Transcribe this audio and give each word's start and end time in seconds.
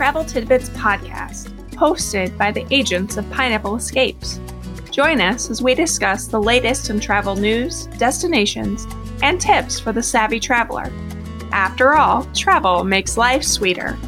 Travel 0.00 0.24
Tidbits 0.24 0.70
podcast, 0.70 1.50
hosted 1.72 2.38
by 2.38 2.50
the 2.50 2.66
agents 2.70 3.18
of 3.18 3.30
Pineapple 3.30 3.76
Escapes. 3.76 4.40
Join 4.90 5.20
us 5.20 5.50
as 5.50 5.62
we 5.62 5.74
discuss 5.74 6.26
the 6.26 6.40
latest 6.40 6.88
in 6.88 7.00
travel 7.00 7.36
news, 7.36 7.84
destinations, 7.98 8.86
and 9.20 9.38
tips 9.38 9.78
for 9.78 9.92
the 9.92 10.02
savvy 10.02 10.40
traveler. 10.40 10.90
After 11.52 11.92
all, 11.92 12.24
travel 12.32 12.82
makes 12.82 13.18
life 13.18 13.44
sweeter. 13.44 13.98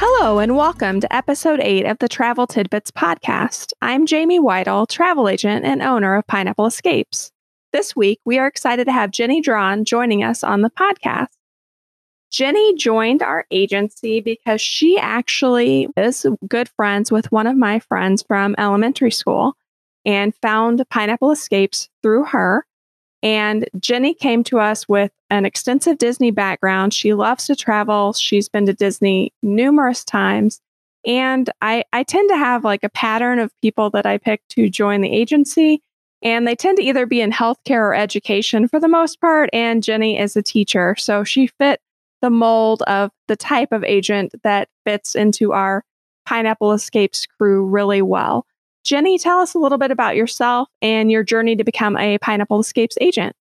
Hello, 0.00 0.40
and 0.40 0.56
welcome 0.56 1.00
to 1.00 1.14
episode 1.14 1.60
8 1.62 1.86
of 1.86 1.98
the 2.00 2.08
Travel 2.08 2.48
Tidbits 2.48 2.90
podcast. 2.90 3.74
I'm 3.80 4.06
Jamie 4.06 4.40
Whittle, 4.40 4.86
travel 4.86 5.28
agent 5.28 5.64
and 5.64 5.80
owner 5.80 6.16
of 6.16 6.26
Pineapple 6.26 6.66
Escapes. 6.66 7.30
This 7.72 7.94
week, 7.94 8.18
we 8.24 8.38
are 8.38 8.48
excited 8.48 8.86
to 8.86 8.92
have 8.92 9.12
Jenny 9.12 9.40
Drawn 9.40 9.84
joining 9.84 10.24
us 10.24 10.42
on 10.42 10.62
the 10.62 10.70
podcast. 10.70 11.28
Jenny 12.30 12.74
joined 12.74 13.22
our 13.22 13.44
agency 13.52 14.20
because 14.20 14.60
she 14.60 14.98
actually 14.98 15.88
is 15.96 16.26
good 16.48 16.68
friends 16.68 17.12
with 17.12 17.30
one 17.30 17.46
of 17.46 17.56
my 17.56 17.78
friends 17.78 18.22
from 18.22 18.56
elementary 18.58 19.12
school 19.12 19.54
and 20.04 20.34
found 20.42 20.82
Pineapple 20.90 21.30
Escapes 21.30 21.88
through 22.02 22.24
her. 22.24 22.66
And 23.22 23.68
Jenny 23.78 24.14
came 24.14 24.42
to 24.44 24.58
us 24.58 24.88
with 24.88 25.12
an 25.28 25.46
extensive 25.46 25.98
Disney 25.98 26.32
background. 26.32 26.92
She 26.92 27.14
loves 27.14 27.46
to 27.46 27.54
travel. 27.54 28.14
She's 28.14 28.48
been 28.48 28.66
to 28.66 28.72
Disney 28.72 29.32
numerous 29.42 30.04
times. 30.04 30.60
And 31.06 31.48
I, 31.60 31.84
I 31.92 32.02
tend 32.02 32.30
to 32.30 32.36
have 32.36 32.64
like 32.64 32.82
a 32.82 32.88
pattern 32.88 33.38
of 33.38 33.52
people 33.60 33.90
that 33.90 34.06
I 34.06 34.18
pick 34.18 34.42
to 34.50 34.68
join 34.68 35.02
the 35.02 35.12
agency. 35.12 35.82
And 36.22 36.46
they 36.46 36.54
tend 36.54 36.76
to 36.78 36.84
either 36.84 37.06
be 37.06 37.20
in 37.20 37.30
healthcare 37.30 37.80
or 37.80 37.94
education 37.94 38.68
for 38.68 38.78
the 38.78 38.88
most 38.88 39.20
part. 39.20 39.48
And 39.52 39.82
Jenny 39.82 40.18
is 40.18 40.36
a 40.36 40.42
teacher. 40.42 40.94
So 40.98 41.24
she 41.24 41.46
fit 41.46 41.80
the 42.20 42.30
mold 42.30 42.82
of 42.82 43.10
the 43.28 43.36
type 43.36 43.72
of 43.72 43.84
agent 43.84 44.34
that 44.42 44.68
fits 44.84 45.14
into 45.14 45.52
our 45.52 45.84
Pineapple 46.26 46.72
Escapes 46.72 47.26
crew 47.26 47.64
really 47.64 48.02
well. 48.02 48.46
Jenny, 48.84 49.18
tell 49.18 49.38
us 49.38 49.54
a 49.54 49.58
little 49.58 49.78
bit 49.78 49.90
about 49.90 50.16
yourself 50.16 50.68
and 50.80 51.10
your 51.10 51.22
journey 51.22 51.56
to 51.56 51.64
become 51.64 51.96
a 51.96 52.18
Pineapple 52.18 52.60
Escapes 52.60 52.96
agent. 53.00 53.34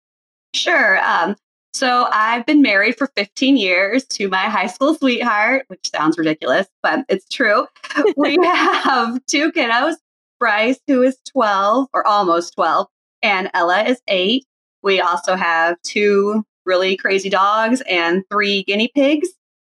Sure. 0.55 1.03
Um, 1.05 1.37
so 1.75 2.09
I've 2.11 2.47
been 2.47 2.63
married 2.63 2.97
for 2.97 3.09
15 3.17 3.59
years 3.59 4.05
to 4.07 4.29
my 4.29 4.45
high 4.45 4.67
school 4.67 4.95
sweetheart, 4.95 5.65
which 5.69 5.91
sounds 5.95 6.17
ridiculous, 6.17 6.67
but 6.83 7.05
it's 7.09 7.29
true. 7.29 7.67
we 8.17 8.39
have 8.43 9.21
two 9.27 9.53
kiddos 9.53 9.97
Bryce, 10.39 10.79
who 10.87 11.03
is 11.03 11.17
12 11.33 11.89
or 11.93 12.07
almost 12.07 12.55
12, 12.55 12.87
and 13.23 13.51
Ella 13.55 13.85
is 13.85 14.01
eight. 14.09 14.45
We 14.83 15.01
also 15.01 15.35
have 15.35 15.81
two 15.83 16.45
really 16.65 16.97
crazy 16.97 17.31
dogs 17.31 17.83
and 17.89 18.25
three 18.31 18.63
guinea 18.65 18.91
pigs. 18.95 19.29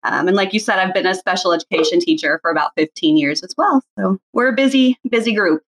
Um, 0.03 0.27
and 0.27 0.37
like 0.37 0.53
you 0.53 0.59
said, 0.59 0.79
I've 0.79 0.93
been 0.93 1.05
a 1.05 1.15
special 1.15 1.53
education 1.53 1.99
teacher 1.99 2.39
for 2.41 2.51
about 2.51 2.71
15 2.77 3.17
years 3.17 3.43
as 3.43 3.53
well. 3.57 3.81
So 3.99 4.19
we're 4.33 4.49
a 4.49 4.55
busy, 4.55 4.97
busy 5.09 5.33
group. 5.33 5.63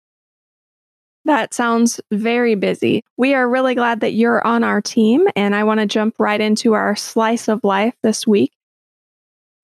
That 1.24 1.52
sounds 1.52 2.00
very 2.10 2.54
busy. 2.54 3.02
We 3.16 3.34
are 3.34 3.48
really 3.48 3.74
glad 3.74 4.00
that 4.00 4.12
you're 4.12 4.46
on 4.46 4.64
our 4.64 4.80
team. 4.80 5.26
And 5.36 5.54
I 5.54 5.64
want 5.64 5.80
to 5.80 5.86
jump 5.86 6.14
right 6.18 6.40
into 6.40 6.72
our 6.72 6.96
slice 6.96 7.48
of 7.48 7.64
life 7.64 7.94
this 8.02 8.26
week 8.26 8.52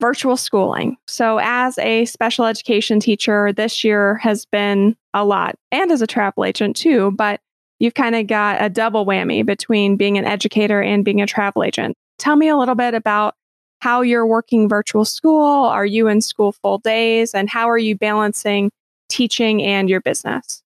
virtual 0.05 0.37
schooling. 0.37 0.99
So, 1.07 1.39
as 1.41 1.79
a 1.79 2.05
special 2.05 2.45
education 2.45 3.01
teacher, 3.01 3.55
this 3.55 3.83
year 3.83 4.17
has 4.17 4.45
been 4.45 4.97
a 5.15 5.25
lot, 5.25 5.55
and 5.73 5.91
as 5.91 6.03
a 6.03 6.07
travel 6.07 6.45
agent 6.45 6.77
too, 6.77 7.13
but 7.13 7.41
you've 7.79 7.95
kind 7.95 8.15
of 8.15 8.27
got 8.27 8.63
a 8.63 8.69
double 8.69 9.07
whammy 9.07 9.47
between 9.47 9.97
being 9.97 10.19
an 10.19 10.27
educator 10.27 10.83
and 10.83 11.07
being 11.07 11.23
a 11.23 11.27
travel 11.27 11.65
agent. 11.65 11.97
Tell 12.19 12.37
me 12.37 12.49
a 12.49 12.57
little 12.59 12.75
bit 12.75 12.93
about 12.93 13.35
how 13.81 14.03
you're 14.03 14.27
working 14.27 14.69
virtual 14.69 15.07
school. 15.07 15.65
Are 15.65 15.87
you 15.87 16.07
in 16.09 16.21
school 16.21 16.53
full 16.53 16.79
days? 16.79 17.33
And 17.33 17.49
how 17.49 17.71
are 17.71 17.79
you 17.79 17.97
balancing 17.97 18.71
teaching 19.09 19.63
and 19.63 19.89
your 19.89 20.03
business? 20.03 20.63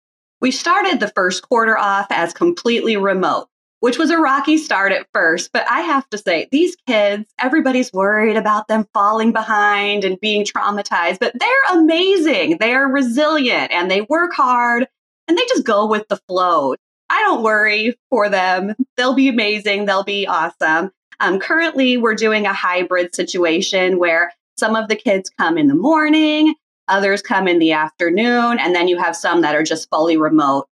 We 0.42 0.50
started 0.50 1.00
the 1.00 1.12
first 1.14 1.48
quarter 1.48 1.78
off 1.78 2.06
as 2.10 2.34
completely 2.34 2.98
remote 2.98 3.48
which 3.82 3.98
was 3.98 4.10
a 4.10 4.16
rocky 4.16 4.56
start 4.56 4.92
at 4.92 5.08
first. 5.12 5.50
But 5.52 5.66
I 5.68 5.80
have 5.80 6.08
to 6.10 6.18
say, 6.18 6.46
these 6.52 6.76
kids, 6.86 7.28
everybody's 7.40 7.92
worried 7.92 8.36
about 8.36 8.68
them 8.68 8.86
falling 8.94 9.32
behind 9.32 10.04
and 10.04 10.20
being 10.20 10.44
traumatized, 10.44 11.18
but 11.18 11.32
they're 11.36 11.80
amazing. 11.80 12.58
They 12.60 12.74
are 12.74 12.86
resilient 12.86 13.72
and 13.72 13.90
they 13.90 14.02
work 14.02 14.34
hard 14.34 14.86
and 15.26 15.36
they 15.36 15.42
just 15.48 15.64
go 15.64 15.88
with 15.88 16.06
the 16.06 16.20
flow. 16.28 16.76
I 17.10 17.22
don't 17.22 17.42
worry 17.42 17.96
for 18.08 18.28
them. 18.28 18.76
They'll 18.96 19.14
be 19.14 19.28
amazing. 19.28 19.86
They'll 19.86 20.04
be 20.04 20.28
awesome. 20.28 20.92
Um, 21.18 21.40
currently, 21.40 21.96
we're 21.96 22.14
doing 22.14 22.46
a 22.46 22.52
hybrid 22.52 23.16
situation 23.16 23.98
where 23.98 24.32
some 24.56 24.76
of 24.76 24.86
the 24.86 24.96
kids 24.96 25.28
come 25.28 25.58
in 25.58 25.66
the 25.66 25.74
morning, 25.74 26.54
others 26.86 27.20
come 27.20 27.48
in 27.48 27.58
the 27.58 27.72
afternoon, 27.72 28.60
and 28.60 28.76
then 28.76 28.86
you 28.86 28.96
have 28.98 29.16
some 29.16 29.40
that 29.40 29.56
are 29.56 29.64
just 29.64 29.90
fully 29.90 30.16
remote. 30.16 30.68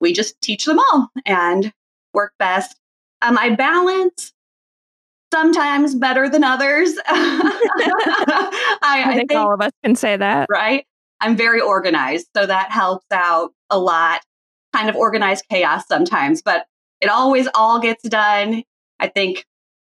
We 0.00 0.12
just 0.12 0.40
teach 0.40 0.64
them 0.64 0.78
all, 0.78 1.08
and 1.26 1.72
work 2.12 2.32
best. 2.38 2.78
Um, 3.20 3.38
I 3.38 3.50
balance 3.50 4.32
sometimes 5.32 5.94
better 5.94 6.28
than 6.28 6.44
others. 6.44 6.94
I, 7.06 8.78
I, 8.82 9.02
I, 9.04 9.14
think, 9.14 9.30
think 9.30 9.40
all 9.40 9.54
of 9.54 9.60
us 9.60 9.72
can 9.82 9.94
say 9.94 10.16
that. 10.16 10.46
Right. 10.50 10.86
I'm 11.20 11.36
very 11.36 11.60
organized. 11.60 12.26
So 12.36 12.46
that 12.46 12.70
helps 12.70 13.06
out 13.10 13.52
a 13.70 13.78
lot. 13.78 14.20
Kind 14.74 14.88
of 14.88 14.96
organized 14.96 15.44
chaos 15.50 15.86
sometimes, 15.86 16.42
but 16.42 16.66
it 17.00 17.08
always 17.10 17.48
all 17.54 17.78
gets 17.78 18.02
done. 18.02 18.62
I 18.98 19.08
think 19.08 19.44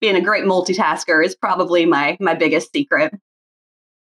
being 0.01 0.15
a 0.15 0.21
great 0.21 0.43
multitasker 0.43 1.23
is 1.23 1.35
probably 1.35 1.85
my 1.85 2.17
my 2.19 2.33
biggest 2.33 2.73
secret. 2.73 3.13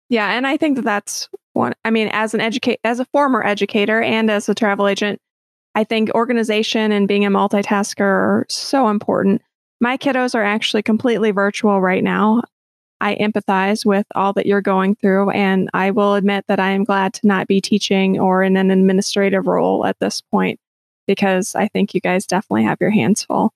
Yeah, 0.09 0.31
and 0.31 0.47
I 0.47 0.57
think 0.57 0.77
that 0.77 0.85
that's 0.85 1.29
one. 1.53 1.73
I 1.85 1.91
mean, 1.91 2.09
as 2.13 2.35
an 2.35 2.41
educate, 2.41 2.79
as 2.85 3.01
a 3.01 3.05
former 3.07 3.45
educator 3.45 4.01
and 4.01 4.31
as 4.31 4.49
a 4.49 4.55
travel 4.55 4.87
agent, 4.87 5.21
I 5.75 5.85
think 5.85 6.11
organization 6.15 6.93
and 6.93 7.07
being 7.07 7.25
a 7.25 7.31
multitasker 7.31 8.01
are 8.01 8.47
so 8.49 8.89
important. 8.89 9.43
My 9.81 9.97
kiddos 9.97 10.35
are 10.35 10.45
actually 10.45 10.83
completely 10.83 11.31
virtual 11.31 11.81
right 11.81 12.03
now. 12.03 12.43
I 13.01 13.15
empathize 13.17 13.87
with 13.87 14.07
all 14.15 14.35
that 14.35 14.45
you're 14.45 14.61
going 14.61 14.95
through, 14.97 15.31
and 15.31 15.71
I 15.73 15.91
will 15.91 16.15
admit 16.15 16.45
that 16.49 16.61
I 16.61 16.71
am 16.73 16.85
glad 16.85 17.15
to 17.15 17.27
not 17.27 17.47
be 17.47 17.61
teaching 17.61 18.19
or 18.19 18.43
in 18.43 18.57
an 18.57 18.71
administrative 18.71 19.47
role 19.47 19.87
at 19.87 19.99
this 20.01 20.21
point 20.21 20.61
because 21.07 21.55
I 21.55 21.69
think 21.69 21.95
you 21.95 22.01
guys 22.01 22.27
definitely 22.27 22.65
have 22.65 22.79
your 22.81 22.91
hands 22.91 23.25
full. 23.25 23.53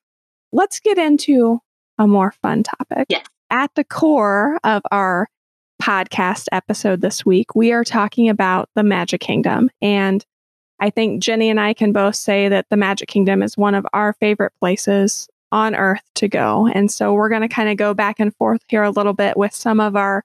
Let's 0.52 0.80
get 0.80 0.98
into 0.98 1.60
a 1.98 2.06
more 2.06 2.32
fun 2.42 2.62
topic. 2.62 3.06
Yes. 3.10 3.26
At 3.50 3.74
the 3.74 3.84
core 3.84 4.58
of 4.64 4.82
our 4.90 5.28
podcast 5.82 6.46
episode 6.50 7.00
this 7.02 7.26
week, 7.26 7.54
we 7.54 7.72
are 7.72 7.84
talking 7.84 8.28
about 8.28 8.70
the 8.74 8.82
Magic 8.82 9.20
Kingdom. 9.20 9.70
And 9.82 10.24
I 10.80 10.90
think 10.90 11.22
Jenny 11.22 11.50
and 11.50 11.60
I 11.60 11.74
can 11.74 11.92
both 11.92 12.16
say 12.16 12.48
that 12.48 12.66
the 12.70 12.76
Magic 12.76 13.08
Kingdom 13.08 13.42
is 13.42 13.56
one 13.56 13.74
of 13.74 13.86
our 13.92 14.12
favorite 14.14 14.52
places 14.60 15.28
on 15.52 15.74
earth 15.74 16.02
to 16.16 16.28
go. 16.28 16.68
And 16.74 16.90
so 16.90 17.14
we're 17.14 17.28
going 17.28 17.42
to 17.42 17.48
kind 17.48 17.68
of 17.68 17.76
go 17.76 17.94
back 17.94 18.18
and 18.18 18.34
forth 18.34 18.60
here 18.68 18.82
a 18.82 18.90
little 18.90 19.12
bit 19.12 19.36
with 19.36 19.54
some 19.54 19.78
of 19.78 19.94
our 19.94 20.24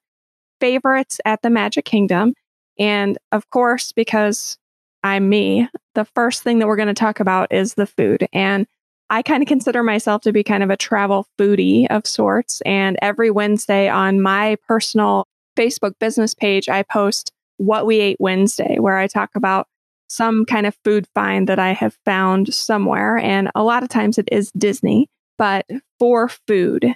favorites 0.60 1.20
at 1.24 1.42
the 1.44 1.50
Magic 1.50 1.86
Kingdom. 1.86 2.34
And 2.80 3.18
of 3.32 3.50
course, 3.52 3.92
because 3.92 4.58
I'm 5.04 5.30
me, 5.30 5.70
the 5.96 6.06
first 6.06 6.44
thing 6.44 6.60
that 6.60 6.68
we're 6.68 6.76
going 6.76 6.88
to 6.88 6.94
talk 6.94 7.20
about 7.20 7.54
is 7.54 7.76
the 7.76 7.86
food. 7.86 8.28
And 8.34 8.66
I 9.12 9.22
kind 9.22 9.42
of 9.42 9.48
consider 9.48 9.84
myself 9.84 10.22
to 10.24 10.32
be 10.32 10.44
kind 10.44 10.64
of 10.64 10.70
a 10.70 10.78
travel 10.78 11.28
foodie 11.38 11.88
of 11.90 12.06
sorts. 12.06 12.62
And 12.62 12.98
every 13.02 13.32
Wednesday 13.32 13.88
on 13.88 14.22
my 14.22 14.58
personal 14.68 15.26
Facebook 15.58 15.94
business 16.00 16.34
page, 16.34 16.70
I 16.70 16.84
post 16.84 17.32
What 17.58 17.86
We 17.86 18.00
Ate 18.00 18.18
Wednesday, 18.20 18.78
where 18.80 18.98
I 18.98 19.08
talk 19.08 19.32
about 19.36 19.68
some 20.10 20.46
kind 20.46 20.66
of 20.66 20.76
food 20.84 21.08
find 21.14 21.48
that 21.48 21.60
I 21.60 21.72
have 21.72 21.98
found 22.04 22.54
somewhere. 22.54 23.18
And 23.18 23.50
a 23.56 23.64
lot 23.64 23.84
of 23.84 23.90
times 23.90 24.18
it 24.18 24.28
is 24.32 24.52
Disney. 24.58 25.08
But 25.38 25.66
for 26.00 26.28
food, 26.28 26.94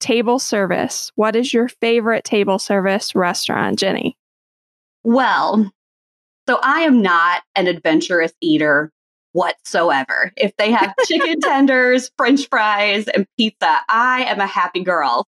table 0.00 0.38
service, 0.38 1.12
what 1.14 1.36
is 1.36 1.54
your 1.54 1.68
favorite 1.68 2.24
table 2.24 2.58
service 2.58 3.14
restaurant, 3.14 3.78
Jenny? 3.78 4.16
Well, 5.04 5.70
so 6.48 6.58
I 6.62 6.80
am 6.80 7.02
not 7.02 7.42
an 7.54 7.66
adventurous 7.66 8.32
eater 8.40 8.90
whatsoever. 9.32 10.32
If 10.36 10.56
they 10.56 10.72
have 10.72 10.94
chicken 11.06 11.40
tenders, 11.40 12.10
french 12.16 12.48
fries, 12.48 13.06
and 13.08 13.26
pizza, 13.38 13.80
I 13.88 14.24
am 14.24 14.40
a 14.40 14.46
happy 14.46 14.82
girl. 14.82 15.26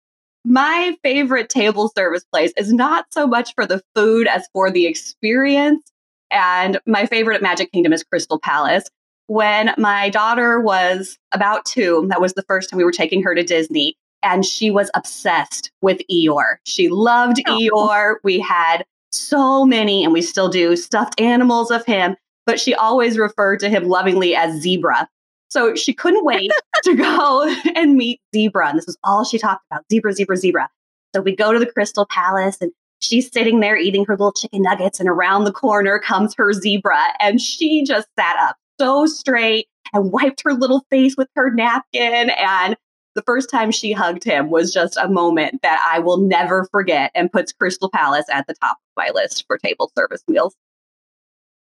My 0.45 0.97
favorite 1.03 1.49
table 1.49 1.91
service 1.97 2.25
place 2.25 2.53
is 2.57 2.73
not 2.73 3.07
so 3.11 3.27
much 3.27 3.55
for 3.55 3.65
the 3.65 3.83
food 3.95 4.27
as 4.27 4.49
for 4.53 4.71
the 4.71 4.87
experience 4.87 5.92
and 6.33 6.81
my 6.87 7.07
favorite 7.07 7.37
at 7.37 7.43
Magic 7.43 7.71
Kingdom 7.73 7.93
is 7.93 8.03
Crystal 8.03 8.39
Palace. 8.39 8.85
When 9.27 9.73
my 9.79 10.11
daughter 10.11 10.61
was 10.61 11.19
about 11.33 11.65
two, 11.65 12.07
that 12.11 12.21
was 12.21 12.35
the 12.35 12.43
first 12.43 12.71
time 12.71 12.79
we 12.79 12.85
were 12.85 12.93
taking 12.93 13.23
her 13.23 13.35
to 13.35 13.43
Disney, 13.43 13.97
and 14.23 14.45
she 14.45 14.71
was 14.71 14.91
obsessed 14.95 15.71
with 15.81 16.01
Eeyore. 16.11 16.57
She 16.65 16.89
loved 16.89 17.41
oh. 17.47 17.59
Eeyore. 17.59 18.15
We 18.25 18.41
had 18.41 18.85
so 19.13 19.65
many, 19.65 20.05
and 20.05 20.13
we 20.13 20.23
still 20.23 20.49
do, 20.49 20.75
stuffed 20.77 21.21
animals 21.21 21.71
of 21.71 21.85
him, 21.85 22.17
but 22.47 22.59
she 22.59 22.75
always 22.75 23.19
referred 23.19 23.61
to 23.61 23.69
him 23.69 23.89
lovingly 23.89 24.35
as 24.35 24.61
Zebra. 24.61 25.09
So 25.51 25.75
she 25.75 25.93
couldn't 25.93 26.25
wait 26.25 26.51
to 26.85 26.97
go 26.97 27.55
and 27.77 27.95
meet 27.95 28.21
Zebra. 28.35 28.69
And 28.71 28.79
this 28.79 28.87
was 28.87 28.97
all 29.05 29.25
she 29.25 29.39
talked 29.39 29.65
about 29.71 29.85
zebra, 29.93 30.15
zebra, 30.15 30.37
zebra. 30.37 30.69
So 31.15 31.21
we 31.21 31.37
go 31.37 31.53
to 31.53 31.59
the 31.59 31.71
Crystal 31.71 32.07
Palace 32.07 32.57
and 32.61 32.73
she's 33.03 33.31
sitting 33.33 33.61
there 33.61 33.77
eating 33.77 34.05
her 34.07 34.15
little 34.15 34.33
chicken 34.33 34.63
nuggets. 34.63 35.01
And 35.01 35.09
around 35.09 35.45
the 35.45 35.53
corner 35.53 35.99
comes 35.99 36.35
her 36.37 36.53
zebra. 36.53 37.03
And 37.21 37.41
she 37.41 37.85
just 37.85 38.09
sat 38.19 38.37
up 38.41 38.57
so 38.81 39.07
straight 39.07 39.69
and 39.93 40.13
wiped 40.13 40.43
her 40.45 40.55
little 40.55 40.85
face 40.91 41.17
with 41.17 41.29
her 41.37 41.51
napkin. 41.51 42.31
And 42.31 42.77
the 43.15 43.23
first 43.23 43.51
time 43.51 43.71
she 43.71 43.93
hugged 43.93 44.25
him 44.25 44.51
was 44.51 44.73
just 44.73 44.97
a 44.97 45.09
moment 45.09 45.61
that 45.63 45.87
I 45.87 45.99
will 45.99 46.19
never 46.19 46.67
forget 46.71 47.11
and 47.15 47.31
puts 47.31 47.53
Crystal 47.53 47.91
Palace 47.91 48.27
at 48.33 48.47
the 48.47 48.55
top 48.55 48.79
of 48.79 48.97
my 48.97 49.11
list 49.15 49.45
for 49.47 49.59
table 49.59 49.93
service 49.97 50.23
meals. 50.29 50.55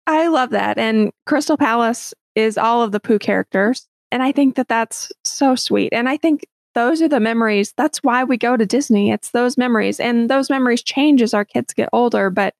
I 0.07 0.29
love 0.29 0.51
that. 0.51 0.79
And 0.79 1.11
Crystal 1.27 1.57
Palace 1.57 2.15
is 2.35 2.57
all 2.57 2.83
of 2.83 2.93
the 2.93 3.01
Pooh 3.01 3.19
characters. 3.19 3.87
And 4.13 4.23
I 4.23 4.33
think 4.33 4.57
that 4.57 4.69
that's 4.69 5.11
so 5.25 5.55
sweet. 5.55 5.93
And 5.93 6.09
I 6.09 6.17
think 6.17 6.47
those 6.75 7.03
are 7.03 7.09
the 7.09 7.21
memories. 7.21 7.73
That's 7.77 7.99
why 7.99 8.25
we 8.25 8.37
go 8.37 8.57
to 8.57 8.67
Disney. 8.67 9.11
It's 9.11 9.31
those 9.31 9.59
memories. 9.59 10.01
And 10.01 10.31
those 10.31 10.51
memories 10.51 10.83
change 10.83 11.23
as 11.23 11.35
our 11.35 11.45
kids 11.45 11.75
get 11.75 11.89
older, 11.93 12.31
but, 12.31 12.55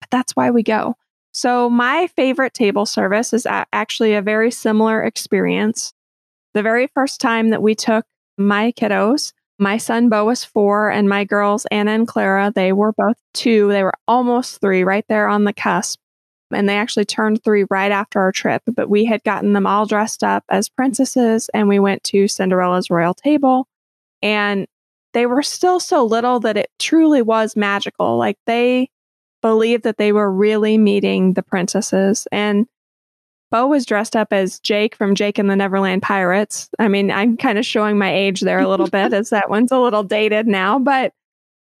but 0.00 0.10
that's 0.10 0.36
why 0.36 0.50
we 0.50 0.62
go. 0.62 0.96
So, 1.32 1.68
my 1.68 2.06
favorite 2.16 2.54
table 2.54 2.86
service 2.86 3.34
is 3.34 3.46
actually 3.46 4.14
a 4.14 4.22
very 4.22 4.50
similar 4.50 5.02
experience. 5.02 5.92
The 6.54 6.62
very 6.62 6.86
first 6.86 7.20
time 7.20 7.50
that 7.50 7.60
we 7.60 7.74
took 7.74 8.06
my 8.38 8.72
kiddos, 8.72 9.34
my 9.58 9.76
son 9.76 10.08
Bo 10.08 10.24
was 10.24 10.44
four, 10.44 10.90
and 10.90 11.08
my 11.08 11.24
girls, 11.24 11.66
Anna 11.70 11.90
and 11.90 12.08
Clara, 12.08 12.50
they 12.54 12.72
were 12.72 12.92
both 12.92 13.16
two. 13.34 13.68
They 13.68 13.82
were 13.82 13.92
almost 14.08 14.62
three, 14.62 14.82
right 14.82 15.04
there 15.08 15.28
on 15.28 15.44
the 15.44 15.52
cusp 15.52 15.98
and 16.52 16.68
they 16.68 16.76
actually 16.76 17.04
turned 17.04 17.42
three 17.42 17.64
right 17.70 17.92
after 17.92 18.20
our 18.20 18.32
trip. 18.32 18.62
But 18.66 18.88
we 18.88 19.04
had 19.04 19.24
gotten 19.24 19.52
them 19.52 19.66
all 19.66 19.86
dressed 19.86 20.22
up 20.22 20.44
as 20.48 20.68
princesses, 20.68 21.48
and 21.54 21.68
we 21.68 21.78
went 21.78 22.04
to 22.04 22.28
Cinderella's 22.28 22.90
royal 22.90 23.14
table. 23.14 23.68
And 24.22 24.66
they 25.12 25.26
were 25.26 25.42
still 25.42 25.80
so 25.80 26.04
little 26.04 26.40
that 26.40 26.56
it 26.56 26.70
truly 26.78 27.22
was 27.22 27.56
magical. 27.56 28.18
Like 28.18 28.38
they 28.46 28.90
believed 29.42 29.84
that 29.84 29.96
they 29.96 30.12
were 30.12 30.30
really 30.30 30.76
meeting 30.76 31.32
the 31.32 31.42
princesses. 31.42 32.26
And 32.32 32.66
Bo 33.50 33.66
was 33.68 33.86
dressed 33.86 34.16
up 34.16 34.32
as 34.32 34.58
Jake 34.60 34.96
from 34.96 35.14
Jake 35.14 35.38
and 35.38 35.48
the 35.48 35.56
Neverland 35.56 36.02
Pirates. 36.02 36.68
I 36.78 36.88
mean, 36.88 37.10
I'm 37.10 37.36
kind 37.36 37.58
of 37.58 37.64
showing 37.64 37.96
my 37.96 38.12
age 38.12 38.40
there 38.40 38.58
a 38.58 38.68
little 38.68 38.88
bit, 38.88 39.12
as 39.14 39.30
that 39.30 39.48
one's 39.48 39.72
a 39.72 39.78
little 39.78 40.02
dated 40.02 40.46
now, 40.46 40.78
but 40.78 41.12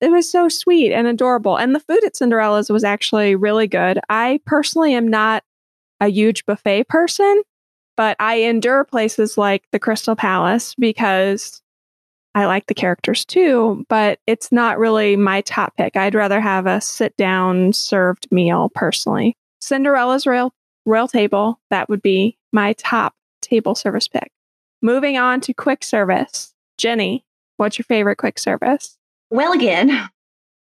it 0.00 0.10
was 0.10 0.30
so 0.30 0.48
sweet 0.48 0.92
and 0.92 1.06
adorable. 1.06 1.56
And 1.56 1.74
the 1.74 1.80
food 1.80 2.04
at 2.04 2.16
Cinderella's 2.16 2.70
was 2.70 2.84
actually 2.84 3.34
really 3.34 3.66
good. 3.66 3.98
I 4.08 4.40
personally 4.44 4.94
am 4.94 5.08
not 5.08 5.42
a 6.00 6.08
huge 6.08 6.44
buffet 6.44 6.88
person, 6.88 7.42
but 7.96 8.16
I 8.20 8.36
endure 8.36 8.84
places 8.84 9.38
like 9.38 9.64
the 9.72 9.78
Crystal 9.78 10.14
Palace 10.14 10.74
because 10.74 11.62
I 12.34 12.44
like 12.44 12.66
the 12.66 12.74
characters 12.74 13.24
too, 13.24 13.86
but 13.88 14.18
it's 14.26 14.52
not 14.52 14.78
really 14.78 15.16
my 15.16 15.40
top 15.40 15.74
pick. 15.76 15.96
I'd 15.96 16.14
rather 16.14 16.40
have 16.40 16.66
a 16.66 16.82
sit 16.82 17.16
down 17.16 17.72
served 17.72 18.28
meal 18.30 18.70
personally. 18.74 19.38
Cinderella's 19.62 20.26
Royal, 20.26 20.52
Royal 20.84 21.08
Table, 21.08 21.58
that 21.70 21.88
would 21.88 22.02
be 22.02 22.36
my 22.52 22.74
top 22.74 23.14
table 23.40 23.74
service 23.74 24.06
pick. 24.06 24.30
Moving 24.82 25.16
on 25.16 25.40
to 25.40 25.54
quick 25.54 25.82
service. 25.82 26.52
Jenny, 26.76 27.24
what's 27.56 27.78
your 27.78 27.84
favorite 27.84 28.16
quick 28.16 28.38
service? 28.38 28.95
Well, 29.30 29.52
again, 29.52 30.08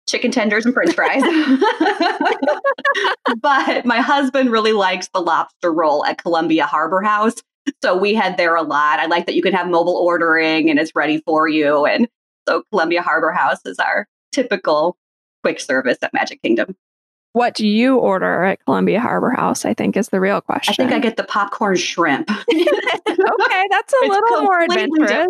chicken 0.08 0.32
tenders 0.32 0.66
and 0.66 0.74
french 0.74 0.96
fries. 0.96 1.22
but 3.42 3.86
my 3.86 4.00
husband 4.00 4.52
really 4.52 4.74
likes 4.74 5.10
the 5.14 5.22
lobster 5.22 5.72
roll 5.72 6.06
at 6.06 6.18
Columbia 6.18 6.66
Harbor 6.66 7.02
House. 7.02 7.36
So 7.84 7.98
we 7.98 8.14
head 8.14 8.38
there 8.38 8.56
a 8.56 8.64
lot. 8.64 9.00
I 9.00 9.08
like 9.08 9.26
that 9.26 9.36
you 9.36 9.42
can 9.42 9.54
have 9.54 9.68
mobile 9.68 9.98
ordering 9.98 10.70
and 10.70 10.80
it's 10.80 10.96
ready 10.96 11.22
for 11.26 11.48
you. 11.48 11.86
And 11.86 12.08
so 12.48 12.64
Columbia 12.72 13.02
Harbor 13.02 13.32
House 13.32 13.60
is 13.66 13.78
our 13.78 14.08
typical 14.32 14.98
quick 15.44 15.60
service 15.60 15.98
at 16.02 16.14
Magic 16.14 16.42
Kingdom. 16.42 16.76
What 17.34 17.54
do 17.54 17.68
you 17.68 17.98
order 17.98 18.44
at 18.44 18.64
Columbia 18.64 19.00
Harbor 19.00 19.32
House? 19.32 19.66
I 19.66 19.74
think 19.74 19.98
is 19.98 20.10
the 20.10 20.20
real 20.20 20.42
question. 20.42 20.74
I 20.74 20.76
think 20.76 20.92
I 20.92 21.00
get 21.00 21.18
the 21.18 21.24
popcorn 21.24 21.76
shrimp. 21.76 22.32
okay, 22.50 22.50
that's 22.50 23.94
a 23.94 23.98
it's 24.02 24.10
little 24.10 24.42
more 24.42 24.62
adventurous. 24.62 25.28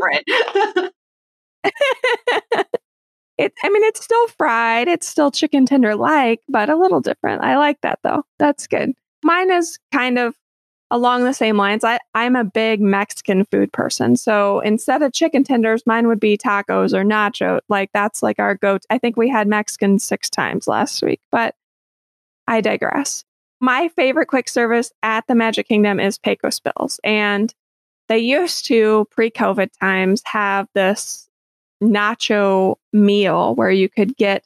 It 3.38 3.54
i 3.63 3.69
mean 3.69 3.84
it's 3.84 4.04
still 4.04 4.28
fried 4.30 4.88
it's 4.88 5.07
still 5.07 5.31
chicken 5.31 5.66
tender 5.66 5.95
like 5.95 6.42
but 6.50 6.69
a 6.69 6.75
little 6.75 7.01
different. 7.01 7.44
I 7.44 7.57
like 7.57 7.81
that 7.81 8.00
though. 8.04 8.24
That's 8.39 8.68
good. 8.68 8.94
Mine 9.24 9.51
is 9.51 9.80
kind 9.92 10.18
of 10.18 10.36
along 10.89 11.24
the 11.24 11.34
same 11.34 11.57
lines. 11.57 11.84
I 11.84 12.00
i'm 12.13 12.36
a 12.36 12.44
big 12.44 12.81
mexican 12.81 13.45
food 13.45 13.72
person 13.74 14.16
so 14.16 14.60
instead 14.62 15.01
of 15.01 15.13
chicken 15.13 15.44
tenders 15.44 15.84
mine 15.86 16.07
would 16.07 16.19
be 16.19 16.38
tacos 16.38 16.94
or 16.94 17.04
nacho 17.04 17.60
like 17.69 17.89
that's 17.94 18.24
like 18.24 18.39
our 18.39 18.56
go 18.56 18.80
i 18.89 18.98
think 18.98 19.18
we 19.18 19.30
had 19.30 19.48
mexican 19.48 20.00
six 20.00 20.30
times 20.30 20.68
last 20.68 21.01
week 21.04 21.22
but 21.31 21.56
i 22.48 22.62
digress. 22.62 23.24
My 23.60 23.88
favorite 23.90 24.28
quick 24.28 24.48
service 24.50 24.92
at 25.01 25.25
the 25.28 25.33
magic 25.33 25.68
kingdom 25.68 26.00
is 26.00 26.18
pecos 26.19 26.60
bills 26.60 27.00
and 27.04 27.54
they 28.07 28.19
used 28.19 28.66
to 28.68 29.07
pre-covid 29.12 29.69
times 29.80 30.22
have 30.25 30.68
this 30.74 31.26
nacho 31.81 32.75
meal 32.94 33.56
where 33.56 33.71
you 33.71 33.89
could 33.89 34.15
get 34.18 34.44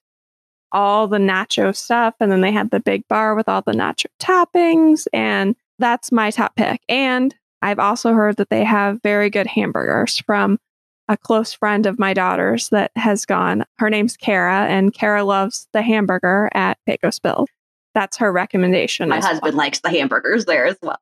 all 0.72 1.08
the 1.08 1.18
nacho 1.18 1.76
stuff. 1.76 2.16
And 2.20 2.32
then 2.32 2.42
they 2.42 2.52
had 2.52 2.72
the 2.72 2.80
big 2.80 3.08
bar 3.08 3.36
with 3.36 3.50
all 3.50 3.62
the 3.62 3.74
nacho 3.74 4.06
toppings. 4.20 5.08
And 5.14 5.56
that's 5.80 6.12
my 6.12 6.32
top 6.32 6.56
pick. 6.56 6.82
And 6.88 7.36
I've 7.62 7.80
also 7.80 8.14
heard 8.14 8.38
that 8.38 8.50
they 8.50 8.64
have 8.64 9.02
very 9.04 9.30
good 9.30 9.48
hamburgers 9.48 10.20
from 10.20 10.60
a 11.08 11.18
close 11.18 11.54
friend 11.54 11.86
of 11.86 12.00
my 12.00 12.14
daughter's 12.14 12.70
that 12.70 12.92
has 12.96 13.26
gone. 13.26 13.66
Her 13.80 13.90
name's 13.90 14.16
Kara, 14.16 14.66
and 14.68 14.94
Kara 14.94 15.24
loves 15.24 15.68
the 15.74 15.82
hamburger 15.82 16.50
at 16.54 16.78
Pecos 16.86 17.20
Bill. 17.20 17.46
That's 17.94 18.18
her 18.18 18.32
recommendation. 18.32 19.10
My 19.10 19.20
husband 19.20 19.54
well. 19.54 19.66
likes 19.66 19.82
the 19.82 19.90
hamburgers 19.90 20.46
there 20.46 20.66
as 20.66 20.78
well. 20.82 21.00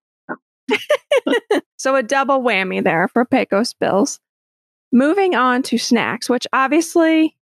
so 1.77 1.95
a 1.95 2.03
double 2.03 2.41
whammy 2.41 2.83
there 2.83 3.07
for 3.07 3.23
Pecos 3.25 3.73
Bills. 3.73 4.19
Moving 4.91 5.35
on 5.35 5.61
to 5.63 5.77
snacks, 5.77 6.29
which 6.29 6.47
obviously 6.53 7.35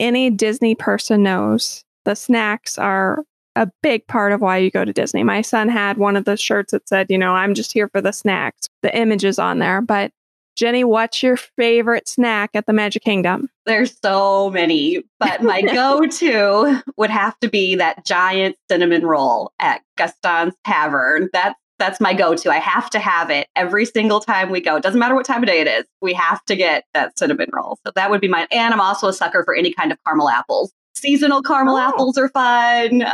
any 0.00 0.30
Disney 0.30 0.74
person 0.74 1.22
knows 1.22 1.84
the 2.04 2.14
snacks 2.14 2.78
are 2.78 3.24
a 3.56 3.70
big 3.82 4.06
part 4.06 4.32
of 4.32 4.40
why 4.40 4.58
you 4.58 4.70
go 4.70 4.84
to 4.84 4.92
Disney. 4.92 5.22
My 5.22 5.40
son 5.40 5.68
had 5.68 5.96
one 5.96 6.16
of 6.16 6.24
the 6.24 6.36
shirts 6.36 6.72
that 6.72 6.88
said, 6.88 7.06
you 7.08 7.18
know, 7.18 7.32
I'm 7.32 7.54
just 7.54 7.72
here 7.72 7.88
for 7.88 8.00
the 8.00 8.12
snacks, 8.12 8.68
the 8.82 8.96
images 8.96 9.38
on 9.38 9.60
there. 9.60 9.80
But 9.80 10.10
Jenny, 10.56 10.84
what's 10.84 11.22
your 11.22 11.36
favorite 11.36 12.08
snack 12.08 12.50
at 12.54 12.66
the 12.66 12.72
Magic 12.72 13.02
Kingdom? 13.02 13.48
There's 13.66 13.96
so 14.04 14.50
many, 14.50 15.02
but 15.18 15.42
my 15.42 15.62
go 15.74 16.06
to 16.06 16.82
would 16.96 17.10
have 17.10 17.38
to 17.40 17.48
be 17.48 17.76
that 17.76 18.04
giant 18.04 18.56
cinnamon 18.70 19.04
roll 19.04 19.52
at 19.58 19.82
Gaston's 19.96 20.54
Tavern. 20.64 21.28
That's 21.32 21.58
that's 21.78 22.00
my 22.00 22.14
go-to. 22.14 22.50
I 22.50 22.58
have 22.58 22.88
to 22.90 22.98
have 22.98 23.30
it 23.30 23.48
every 23.56 23.84
single 23.84 24.20
time 24.20 24.50
we 24.50 24.60
go. 24.60 24.76
It 24.76 24.82
doesn't 24.82 24.98
matter 24.98 25.14
what 25.14 25.26
time 25.26 25.42
of 25.42 25.48
day 25.48 25.60
it 25.60 25.66
is. 25.66 25.84
We 26.00 26.12
have 26.14 26.44
to 26.46 26.56
get 26.56 26.84
that 26.94 27.18
cinnamon 27.18 27.48
roll. 27.52 27.78
So 27.84 27.92
that 27.94 28.10
would 28.10 28.20
be 28.20 28.28
mine. 28.28 28.46
And 28.50 28.72
I'm 28.72 28.80
also 28.80 29.08
a 29.08 29.12
sucker 29.12 29.44
for 29.44 29.54
any 29.54 29.72
kind 29.72 29.90
of 29.92 29.98
caramel 30.04 30.28
apples. 30.28 30.72
Seasonal 30.94 31.42
caramel 31.42 31.76
oh. 31.76 31.80
apples 31.80 32.16
are 32.16 32.28
fun. 32.28 33.04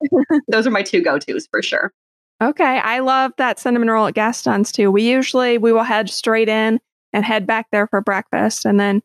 Those 0.48 0.66
are 0.66 0.70
my 0.70 0.82
two 0.82 1.02
go-tos 1.02 1.46
for 1.50 1.62
sure. 1.62 1.92
Okay, 2.42 2.78
I 2.78 2.98
love 2.98 3.32
that 3.38 3.58
cinnamon 3.58 3.90
roll 3.90 4.06
at 4.06 4.14
Gaston's 4.14 4.72
too. 4.72 4.90
We 4.90 5.02
usually 5.02 5.56
we 5.56 5.72
will 5.72 5.84
head 5.84 6.10
straight 6.10 6.48
in 6.48 6.80
and 7.12 7.24
head 7.24 7.46
back 7.46 7.66
there 7.70 7.86
for 7.86 8.00
breakfast 8.00 8.64
and 8.64 8.78
then 8.78 9.02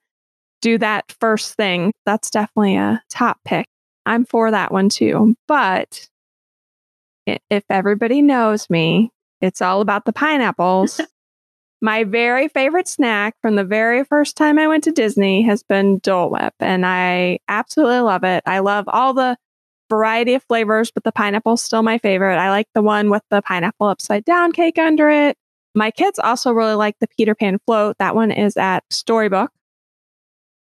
do 0.61 0.77
that 0.79 1.15
first 1.19 1.55
thing. 1.55 1.93
That's 2.05 2.29
definitely 2.29 2.75
a 2.75 3.01
top 3.09 3.39
pick. 3.45 3.67
I'm 4.05 4.25
for 4.25 4.51
that 4.51 4.71
one 4.71 4.89
too. 4.89 5.35
But 5.47 6.09
if 7.49 7.63
everybody 7.69 8.21
knows 8.21 8.69
me, 8.69 9.11
it's 9.41 9.61
all 9.61 9.81
about 9.81 10.05
the 10.05 10.13
pineapples. 10.13 11.01
My 11.81 12.03
very 12.03 12.49
favorite 12.49 12.89
snack 12.89 13.35
from 13.41 13.55
the 13.55 13.63
very 13.63 14.03
first 14.03 14.35
time 14.35 14.59
I 14.59 14.67
went 14.67 14.83
to 14.83 14.91
Disney 14.91 15.43
has 15.43 15.63
been 15.63 15.99
Dole 15.99 16.29
Whip, 16.29 16.53
and 16.59 16.85
I 16.85 17.39
absolutely 17.47 18.01
love 18.01 18.25
it. 18.25 18.43
I 18.45 18.59
love 18.59 18.83
all 18.87 19.13
the 19.13 19.37
variety 19.89 20.33
of 20.33 20.43
flavors, 20.43 20.91
but 20.91 21.05
the 21.05 21.13
pineapple 21.13 21.53
is 21.53 21.61
still 21.61 21.81
my 21.81 21.97
favorite. 21.97 22.37
I 22.37 22.49
like 22.49 22.67
the 22.75 22.81
one 22.81 23.09
with 23.09 23.23
the 23.29 23.41
pineapple 23.41 23.87
upside 23.87 24.25
down 24.25 24.51
cake 24.51 24.77
under 24.77 25.09
it. 25.09 25.37
My 25.73 25.89
kids 25.89 26.19
also 26.19 26.51
really 26.51 26.73
like 26.73 26.97
the 26.99 27.07
Peter 27.07 27.33
Pan 27.33 27.59
float. 27.65 27.97
That 27.99 28.15
one 28.15 28.31
is 28.31 28.57
at 28.57 28.83
Storybook. 28.89 29.51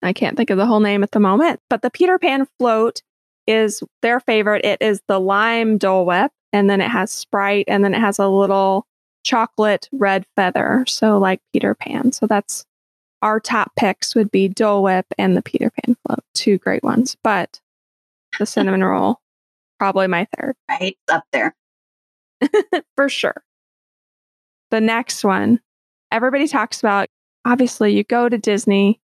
I 0.02 0.12
can't 0.12 0.36
think 0.36 0.50
of 0.50 0.58
the 0.58 0.66
whole 0.66 0.80
name 0.80 1.02
at 1.02 1.12
the 1.12 1.20
moment, 1.20 1.60
but 1.70 1.80
the 1.80 1.90
Peter 1.90 2.18
Pan 2.18 2.46
float 2.58 3.00
is 3.46 3.82
their 4.02 4.20
favorite. 4.20 4.64
It 4.64 4.82
is 4.82 5.00
the 5.08 5.18
lime 5.18 5.78
Dole 5.78 6.04
Whip 6.04 6.30
and 6.52 6.68
then 6.68 6.80
it 6.80 6.90
has 6.90 7.10
Sprite, 7.10 7.66
and 7.68 7.84
then 7.84 7.94
it 7.94 8.00
has 8.00 8.18
a 8.18 8.28
little 8.28 8.86
chocolate 9.24 9.88
red 9.92 10.24
feather. 10.36 10.84
So 10.88 11.18
like 11.18 11.40
Peter 11.52 11.74
Pan. 11.74 12.12
So 12.12 12.26
that's 12.26 12.64
our 13.20 13.40
top 13.40 13.72
picks 13.76 14.14
would 14.14 14.30
be 14.30 14.48
Dole 14.48 14.82
Whip 14.82 15.06
and 15.18 15.36
the 15.36 15.42
Peter 15.42 15.70
Pan 15.70 15.96
float. 16.06 16.24
Two 16.34 16.58
great 16.58 16.82
ones. 16.82 17.16
But 17.22 17.60
the 18.38 18.46
cinnamon 18.46 18.84
roll, 18.84 19.20
probably 19.78 20.06
my 20.06 20.26
third. 20.36 20.54
Right 20.68 20.96
up 21.08 21.24
there. 21.32 21.54
For 22.96 23.08
sure. 23.08 23.42
The 24.70 24.80
next 24.80 25.24
one, 25.24 25.60
everybody 26.12 26.46
talks 26.46 26.80
about 26.80 27.08
obviously 27.44 27.94
you 27.94 28.04
go 28.04 28.28
to 28.28 28.38
Disney 28.38 29.00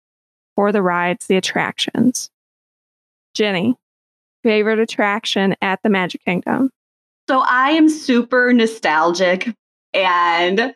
for 0.55 0.71
the 0.71 0.81
rides, 0.81 1.27
the 1.27 1.38
attractions. 1.38 2.29
Jenny, 3.33 3.75
favorite 4.43 4.79
attraction 4.79 5.55
at 5.62 5.81
the 5.81 5.89
Magic 5.89 6.23
Kingdom? 6.23 6.69
So 7.30 7.39
I 7.39 7.72
am 7.72 7.89
super 7.89 8.51
nostalgic 8.53 9.53
and 9.94 10.74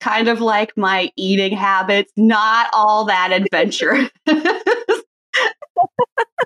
kind 0.00 0.28
of 0.28 0.40
like 0.40 0.76
my 0.76 1.10
eating 1.16 1.56
habits, 1.56 2.12
not 2.16 2.68
all 2.72 3.06
that 3.06 3.32
adventurous. 3.32 4.10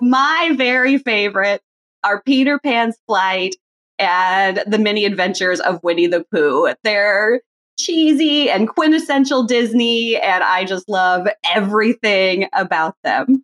my 0.01 0.51
very 0.55 0.97
favorite 0.97 1.61
are 2.03 2.21
Peter 2.21 2.59
Pan's 2.59 2.97
flight 3.07 3.55
and 3.97 4.63
the 4.67 4.77
mini 4.77 5.05
adventures 5.05 5.59
of 5.59 5.79
Winnie 5.83 6.07
the 6.07 6.25
Pooh. 6.31 6.73
They're 6.83 7.41
cheesy 7.77 8.49
and 8.49 8.69
quintessential 8.69 9.43
Disney, 9.43 10.17
and 10.17 10.43
I 10.43 10.65
just 10.65 10.87
love 10.87 11.27
everything 11.53 12.47
about 12.53 12.95
them. 13.03 13.43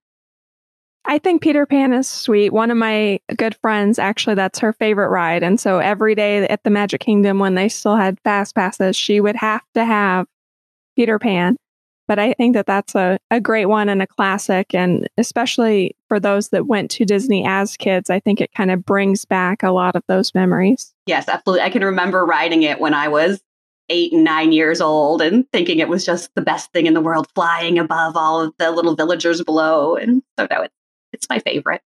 I 1.06 1.18
think 1.18 1.42
Peter 1.42 1.66
Pan 1.66 1.94
is 1.94 2.08
sweet. 2.08 2.54
One 2.54 2.72
of 2.72 2.78
my 2.78 3.20
good 3.36 3.56
friends, 3.56 4.00
actually, 4.00 4.36
that's 4.36 4.60
her 4.60 4.74
favorite 4.74 5.10
ride. 5.10 5.44
And 5.44 5.60
so 5.60 5.80
every 5.80 6.16
day 6.16 6.48
at 6.48 6.64
the 6.64 6.70
Magic 6.70 7.02
Kingdom, 7.02 7.40
when 7.40 7.56
they 7.56 7.70
still 7.70 7.96
had 7.96 8.20
fast 8.24 8.56
passes, 8.56 8.96
she 8.96 9.20
would 9.20 9.36
have 9.36 9.64
to 9.74 9.84
have 9.84 10.28
Peter 10.96 11.20
Pan. 11.20 11.58
But 12.08 12.20
I 12.20 12.34
think 12.34 12.56
that 12.56 12.66
that's 12.66 12.94
a, 12.94 13.18
a 13.30 13.40
great 13.40 13.68
one 13.68 13.88
and 13.90 14.02
a 14.02 14.08
classic. 14.08 14.76
And 14.76 15.08
especially 15.18 15.96
for 16.08 16.20
those 16.20 16.50
that 16.50 16.68
went 16.68 16.92
to 16.92 17.06
Disney 17.06 17.46
as 17.48 17.78
kids, 17.78 18.10
I 18.10 18.20
think 18.20 18.42
it 18.42 18.52
kind 18.54 18.70
of 18.70 18.86
brings 18.86 19.24
back 19.26 19.64
a 19.64 19.72
lot 19.72 19.96
of 19.96 20.04
those 20.08 20.36
memories. 20.36 20.94
Yes, 21.06 21.28
absolutely. 21.28 21.64
I 21.64 21.70
can 21.70 21.84
remember 21.84 22.26
riding 22.26 22.64
it 22.64 22.80
when 22.80 22.94
I 22.94 23.08
was 23.08 23.42
eight 23.90 24.14
and 24.14 24.24
nine 24.24 24.52
years 24.52 24.82
old 24.82 25.22
and 25.22 25.46
thinking 25.52 25.80
it 25.80 25.90
was 25.90 26.06
just 26.06 26.34
the 26.36 26.42
best 26.42 26.72
thing 26.74 26.86
in 26.86 26.94
the 26.94 27.02
world, 27.02 27.28
flying 27.34 27.80
above 27.80 28.16
all 28.16 28.42
of 28.42 28.54
the 28.58 28.72
little 28.72 28.96
villagers 28.96 29.42
below. 29.42 29.96
And 29.96 30.22
so 30.38 30.48
now 30.50 30.62
it's, 30.64 30.74
it's 31.22 31.30
my 31.30 31.40
favorite. 31.40 31.82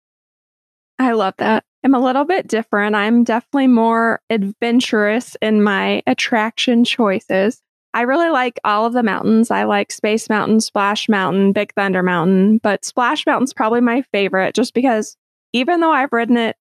I 0.98 1.12
love 1.12 1.34
that. 1.38 1.64
I'm 1.82 1.94
a 1.94 2.00
little 2.00 2.24
bit 2.24 2.46
different. 2.46 2.94
I'm 2.94 3.24
definitely 3.24 3.68
more 3.68 4.20
adventurous 4.28 5.36
in 5.40 5.62
my 5.62 6.02
attraction 6.06 6.84
choices. 6.84 7.62
I 7.94 8.02
really 8.02 8.28
like 8.28 8.60
all 8.64 8.86
of 8.86 8.92
the 8.92 9.02
mountains. 9.02 9.50
I 9.50 9.64
like 9.64 9.90
Space 9.90 10.28
Mountain, 10.28 10.60
Splash 10.60 11.08
Mountain, 11.08 11.52
Big 11.52 11.72
Thunder 11.74 12.02
Mountain, 12.02 12.58
but 12.58 12.84
Splash 12.84 13.26
Mountain's 13.26 13.54
probably 13.54 13.80
my 13.80 14.02
favorite 14.12 14.54
just 14.54 14.74
because 14.74 15.16
even 15.52 15.80
though 15.80 15.90
I've 15.90 16.12
ridden 16.12 16.36
it 16.36 16.56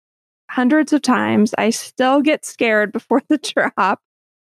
hundreds 0.50 0.94
of 0.94 1.02
times, 1.02 1.54
I 1.58 1.72
still 1.72 2.22
get 2.22 2.46
scared 2.46 2.92
before 2.94 3.24
the 3.28 3.38
drop. 3.38 4.00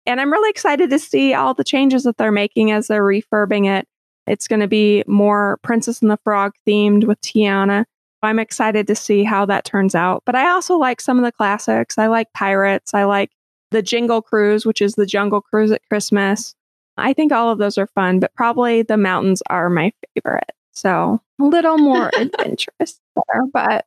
And 0.06 0.20
I'm 0.20 0.32
really 0.32 0.50
excited 0.50 0.90
to 0.90 0.98
see 0.98 1.34
all 1.34 1.54
the 1.54 1.64
changes 1.64 2.04
that 2.04 2.16
they're 2.16 2.32
making 2.32 2.70
as 2.70 2.86
they're 2.86 3.02
refurbing 3.02 3.66
it. 3.66 3.86
It's 4.26 4.48
going 4.48 4.60
to 4.60 4.68
be 4.68 5.02
more 5.06 5.58
Princess 5.62 6.02
and 6.02 6.10
the 6.10 6.18
Frog 6.18 6.52
themed 6.66 7.04
with 7.04 7.20
Tiana. 7.22 7.86
I'm 8.22 8.38
excited 8.38 8.86
to 8.86 8.94
see 8.94 9.24
how 9.24 9.46
that 9.46 9.64
turns 9.64 9.94
out. 9.94 10.22
But 10.26 10.34
I 10.34 10.48
also 10.48 10.76
like 10.76 11.00
some 11.00 11.18
of 11.18 11.24
the 11.24 11.32
classics. 11.32 11.98
I 11.98 12.08
like 12.08 12.32
Pirates. 12.32 12.94
I 12.94 13.04
like 13.04 13.30
the 13.70 13.82
Jingle 13.82 14.22
Cruise, 14.22 14.66
which 14.66 14.82
is 14.82 14.94
the 14.94 15.06
Jungle 15.06 15.40
Cruise 15.40 15.70
at 15.70 15.86
Christmas. 15.88 16.54
I 16.96 17.12
think 17.12 17.32
all 17.32 17.50
of 17.50 17.58
those 17.58 17.78
are 17.78 17.86
fun, 17.86 18.18
but 18.18 18.34
probably 18.34 18.82
the 18.82 18.96
mountains 18.96 19.42
are 19.48 19.70
my 19.70 19.92
favorite. 20.14 20.50
So 20.72 21.20
a 21.40 21.44
little 21.44 21.78
more 21.78 22.10
adventurous 22.16 23.00
there, 23.14 23.46
but 23.52 23.86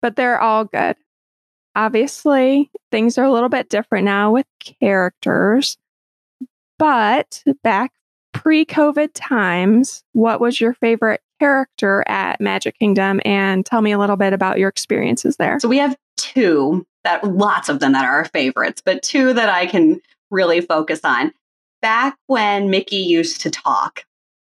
but 0.00 0.14
they're 0.14 0.40
all 0.40 0.64
good. 0.64 0.96
Obviously, 1.74 2.70
things 2.90 3.18
are 3.18 3.24
a 3.24 3.32
little 3.32 3.48
bit 3.48 3.68
different 3.68 4.04
now 4.04 4.32
with 4.32 4.46
characters. 4.60 5.76
But 6.78 7.42
back 7.64 7.92
pre-COVID 8.32 9.10
times, 9.14 10.04
what 10.12 10.40
was 10.40 10.60
your 10.60 10.74
favorite 10.74 11.20
character 11.38 12.04
at 12.06 12.40
Magic 12.40 12.78
Kingdom 12.78 13.20
and 13.24 13.64
tell 13.64 13.82
me 13.82 13.92
a 13.92 13.98
little 13.98 14.16
bit 14.16 14.32
about 14.32 14.58
your 14.58 14.68
experiences 14.68 15.36
there. 15.36 15.58
So 15.60 15.68
we 15.68 15.78
have 15.78 15.96
two 16.16 16.86
that 17.04 17.24
lots 17.24 17.68
of 17.68 17.80
them 17.80 17.92
that 17.92 18.04
are 18.04 18.16
our 18.16 18.24
favorites, 18.26 18.82
but 18.84 19.02
two 19.02 19.32
that 19.32 19.48
I 19.48 19.66
can 19.66 20.00
really 20.30 20.60
focus 20.60 21.00
on 21.04 21.32
back 21.80 22.16
when 22.26 22.70
Mickey 22.70 22.96
used 22.96 23.40
to 23.42 23.50
talk. 23.50 24.04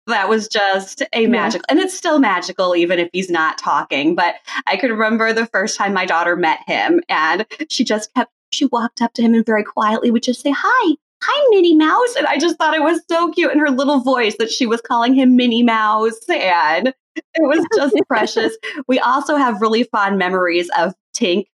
That 0.07 0.29
was 0.29 0.49
just 0.49 1.03
a 1.15 1.23
yeah. 1.23 1.29
magical, 1.29 1.65
and 1.71 1.79
it's 1.79 1.97
still 1.97 2.19
magical 2.19 2.77
even 2.77 2.99
if 2.99 3.09
he's 3.13 3.31
not 3.31 3.57
talking. 3.57 4.15
But 4.15 4.35
I 4.67 4.77
could 4.77 4.91
remember 4.91 5.33
the 5.33 5.47
first 5.47 5.79
time 5.79 5.95
my 5.95 6.05
daughter 6.05 6.37
met 6.37 6.61
him, 6.67 7.01
and 7.09 7.47
she 7.71 7.85
just 7.85 8.13
kept, 8.15 8.31
she 8.53 8.67
walked 8.67 9.01
up 9.01 9.15
to 9.15 9.23
him 9.23 9.33
and 9.33 9.47
very 9.47 9.65
quietly 9.65 10.11
would 10.11 10.23
just 10.23 10.43
say, 10.43 10.53
Hi, 10.55 10.97
hi, 11.27 11.47
Minnie 11.51 11.75
Mouse. 11.75 12.17
And 12.17 12.27
I 12.27 12.39
just 12.39 12.57
thought 12.57 12.75
it 12.75 12.83
was 12.83 13.01
so 13.09 13.31
cute 13.31 13.53
in 13.53 13.59
her 13.59 13.71
little 13.71 14.01
voice 14.01 14.37
that 14.39 14.51
she 14.51 14.67
was 14.67 14.81
calling 14.81 15.15
him 15.15 15.37
Minnie 15.37 15.63
Mouse. 15.63 16.19
And 16.29 16.89
it 16.89 17.43
was 17.43 17.65
just 17.77 17.97
precious. 18.09 18.57
We 18.87 18.99
also 18.99 19.37
have 19.37 19.61
really 19.61 19.85
fond 19.85 20.19
memories 20.19 20.69
of 20.77 20.95
Tink. 21.17 21.47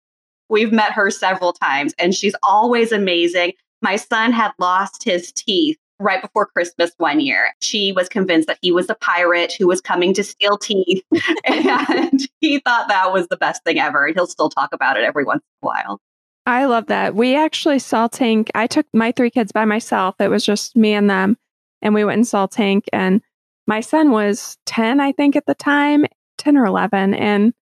We've 0.50 0.72
met 0.72 0.94
her 0.94 1.12
several 1.12 1.54
times, 1.54 1.94
and 2.00 2.16
she's 2.16 2.34
always 2.42 2.92
amazing. 2.92 3.54
My 3.84 3.98
son 3.98 4.32
had 4.32 4.52
lost 4.58 5.04
his 5.04 5.32
teeth 5.32 5.78
right 6.00 6.22
before 6.22 6.48
Christmas 6.48 6.92
one 6.98 7.20
year. 7.20 7.54
She 7.62 7.92
was 7.92 8.10
convinced 8.10 8.48
that 8.48 8.58
he 8.62 8.72
was 8.72 8.90
a 8.90 8.96
pirate 8.96 9.54
who 9.58 9.68
was 9.68 9.82
coming 9.82 10.14
to 10.16 10.24
steal 10.24 10.58
teeth. 10.58 11.04
and 11.46 12.28
he 12.40 12.60
thought 12.60 12.88
that 12.88 13.14
was 13.14 13.28
the 13.28 13.38
best 13.38 13.64
thing 13.64 13.78
ever. 13.78 14.06
And 14.06 14.16
he'll 14.16 14.26
still 14.26 14.50
talk 14.50 14.74
about 14.74 14.98
it 14.98 15.04
every 15.04 15.26
once 15.26 15.44
in 15.44 15.68
a 15.68 15.68
while. 15.68 16.02
I 16.50 16.66
love 16.66 16.88
that. 16.88 17.14
We 17.14 17.36
actually 17.36 17.78
saw 17.78 18.08
Tink. 18.08 18.50
I 18.56 18.66
took 18.66 18.88
my 18.92 19.12
three 19.12 19.30
kids 19.30 19.52
by 19.52 19.66
myself. 19.66 20.16
It 20.20 20.30
was 20.30 20.44
just 20.44 20.76
me 20.76 20.94
and 20.94 21.08
them. 21.08 21.38
And 21.84 21.94
we 21.94 22.04
went 22.04 22.18
and 22.18 22.28
saw 22.28 22.48
Tink. 22.48 22.86
And 22.92 23.22
my 23.68 23.82
son 23.82 24.10
was 24.10 24.58
10, 24.66 25.00
I 25.00 25.12
think, 25.12 25.36
at 25.36 25.46
the 25.46 25.54
time, 25.54 26.06
10 26.40 26.58
or 26.58 26.66
11. 26.66 27.14
And 27.14 27.54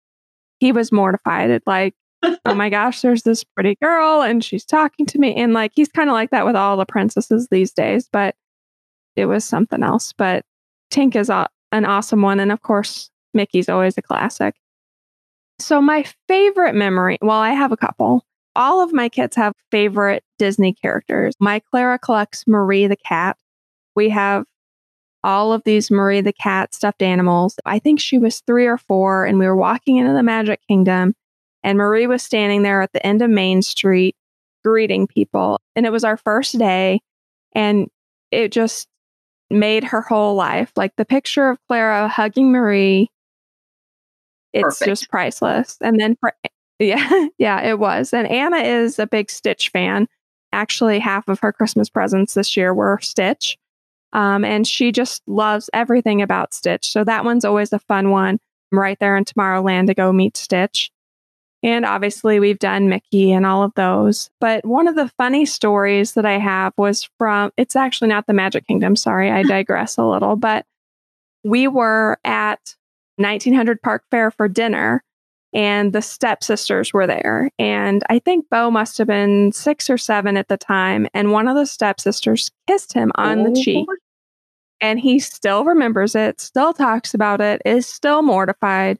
he 0.61 0.71
was 0.71 0.93
mortified. 0.93 1.61
Like, 1.65 1.95
oh 2.45 2.55
my 2.55 2.69
gosh, 2.69 3.01
there's 3.01 3.23
this 3.23 3.43
pretty 3.43 3.75
girl 3.81 4.21
and 4.21 4.41
she's 4.41 4.63
talking 4.63 5.05
to 5.07 5.19
me. 5.19 5.35
And 5.35 5.51
like, 5.51 5.73
he's 5.75 5.89
kind 5.89 6.09
of 6.09 6.13
like 6.13 6.29
that 6.29 6.45
with 6.45 6.55
all 6.55 6.77
the 6.77 6.85
princesses 6.85 7.49
these 7.51 7.73
days, 7.73 8.07
but 8.09 8.35
it 9.17 9.25
was 9.25 9.43
something 9.43 9.83
else. 9.83 10.13
But 10.13 10.45
Tink 10.93 11.17
is 11.17 11.29
a, 11.29 11.49
an 11.73 11.83
awesome 11.83 12.21
one. 12.21 12.39
And 12.39 12.53
of 12.53 12.61
course, 12.61 13.09
Mickey's 13.33 13.67
always 13.67 13.97
a 13.97 14.01
classic. 14.01 14.55
So, 15.59 15.81
my 15.81 16.05
favorite 16.29 16.75
memory, 16.75 17.17
well, 17.21 17.39
I 17.39 17.51
have 17.51 17.73
a 17.73 17.77
couple. 17.77 18.23
All 18.57 18.81
of 18.81 18.91
my 18.91 19.07
kids 19.07 19.37
have 19.37 19.53
favorite 19.71 20.23
Disney 20.37 20.73
characters. 20.73 21.33
My 21.39 21.59
Clara 21.59 21.97
collects 21.97 22.43
Marie 22.45 22.87
the 22.87 22.97
cat. 22.97 23.37
We 23.95 24.09
have 24.09 24.45
all 25.23 25.53
of 25.53 25.63
these 25.63 25.89
Marie 25.89 26.21
the 26.21 26.33
cat 26.33 26.73
stuffed 26.73 27.01
animals. 27.01 27.55
I 27.65 27.79
think 27.79 28.01
she 28.01 28.17
was 28.17 28.41
three 28.41 28.65
or 28.65 28.77
four, 28.77 29.25
and 29.25 29.39
we 29.39 29.45
were 29.45 29.55
walking 29.55 29.97
into 29.97 30.13
the 30.13 30.23
Magic 30.23 30.59
Kingdom 30.67 31.13
and 31.63 31.77
Marie 31.77 32.07
was 32.07 32.23
standing 32.23 32.63
there 32.63 32.81
at 32.81 32.93
the 32.93 33.05
end 33.05 33.21
of 33.21 33.29
Main 33.29 33.61
Street 33.61 34.15
greeting 34.63 35.05
people. 35.05 35.59
And 35.75 35.85
it 35.85 35.91
was 35.91 36.05
our 36.05 36.15
first 36.15 36.57
day. 36.57 37.01
And 37.53 37.89
it 38.31 38.53
just 38.53 38.87
made 39.49 39.83
her 39.83 40.01
whole 40.01 40.35
life. 40.35 40.71
Like 40.77 40.93
the 40.95 41.05
picture 41.05 41.49
of 41.49 41.57
Clara 41.67 42.07
hugging 42.07 42.51
Marie, 42.51 43.09
it's 44.53 44.63
Perfect. 44.63 44.87
just 44.87 45.09
priceless. 45.09 45.77
And 45.81 45.99
then 45.99 46.15
for, 46.21 46.33
yeah, 46.79 47.27
yeah, 47.37 47.61
it 47.61 47.79
was. 47.79 48.13
And 48.13 48.27
Anna 48.27 48.57
is 48.57 48.99
a 48.99 49.07
big 49.07 49.29
Stitch 49.29 49.69
fan. 49.69 50.07
Actually, 50.53 50.99
half 50.99 51.27
of 51.27 51.39
her 51.39 51.51
Christmas 51.51 51.89
presents 51.89 52.33
this 52.33 52.55
year 52.55 52.73
were 52.73 52.99
Stitch. 53.01 53.57
Um, 54.13 54.45
and 54.45 54.65
she 54.65 54.91
just 54.91 55.21
loves 55.27 55.69
everything 55.73 56.21
about 56.21 56.53
Stitch. 56.53 56.89
So 56.89 57.03
that 57.03 57.25
one's 57.25 57.45
always 57.45 57.73
a 57.73 57.79
fun 57.79 58.09
one. 58.09 58.39
I'm 58.71 58.79
right 58.79 58.97
there 58.99 59.17
in 59.17 59.25
Tomorrowland 59.25 59.87
to 59.87 59.93
go 59.93 60.11
meet 60.13 60.37
Stitch. 60.37 60.91
And 61.63 61.85
obviously, 61.85 62.39
we've 62.39 62.59
done 62.59 62.87
Mickey 62.87 63.31
and 63.31 63.45
all 63.45 63.63
of 63.63 63.73
those. 63.75 64.29
But 64.39 64.63
one 64.65 64.87
of 64.87 64.95
the 64.95 65.11
funny 65.17 65.45
stories 65.45 66.13
that 66.13 66.25
I 66.25 66.37
have 66.37 66.73
was 66.77 67.09
from, 67.17 67.51
it's 67.57 67.75
actually 67.75 68.09
not 68.09 68.27
the 68.27 68.33
Magic 68.33 68.67
Kingdom. 68.67 68.95
Sorry, 68.95 69.31
I 69.31 69.43
digress 69.47 69.97
a 69.97 70.05
little. 70.05 70.35
But 70.35 70.65
we 71.43 71.67
were 71.67 72.19
at 72.23 72.75
1900 73.17 73.81
Park 73.81 74.03
Fare 74.11 74.31
for 74.31 74.47
dinner, 74.47 75.03
and 75.53 75.93
the 75.93 76.01
stepsisters 76.01 76.93
were 76.93 77.07
there. 77.07 77.49
And 77.57 78.03
I 78.09 78.19
think 78.19 78.49
Bo 78.49 78.69
must 78.69 78.97
have 78.97 79.07
been 79.07 79.51
six 79.51 79.89
or 79.89 79.97
seven 79.97 80.37
at 80.37 80.49
the 80.49 80.57
time. 80.57 81.07
And 81.13 81.31
one 81.31 81.47
of 81.47 81.55
the 81.55 81.65
stepsisters 81.65 82.51
kissed 82.67 82.93
him 82.93 83.11
on 83.15 83.39
oh. 83.39 83.49
the 83.49 83.61
cheek. 83.61 83.87
Oh. 83.89 83.95
And 84.79 84.99
he 84.99 85.19
still 85.19 85.65
remembers 85.65 86.13
it, 86.13 86.39
still 86.39 86.73
talks 86.73 87.13
about 87.13 87.41
it, 87.41 87.61
is 87.65 87.87
still 87.87 88.21
mortified. 88.21 88.99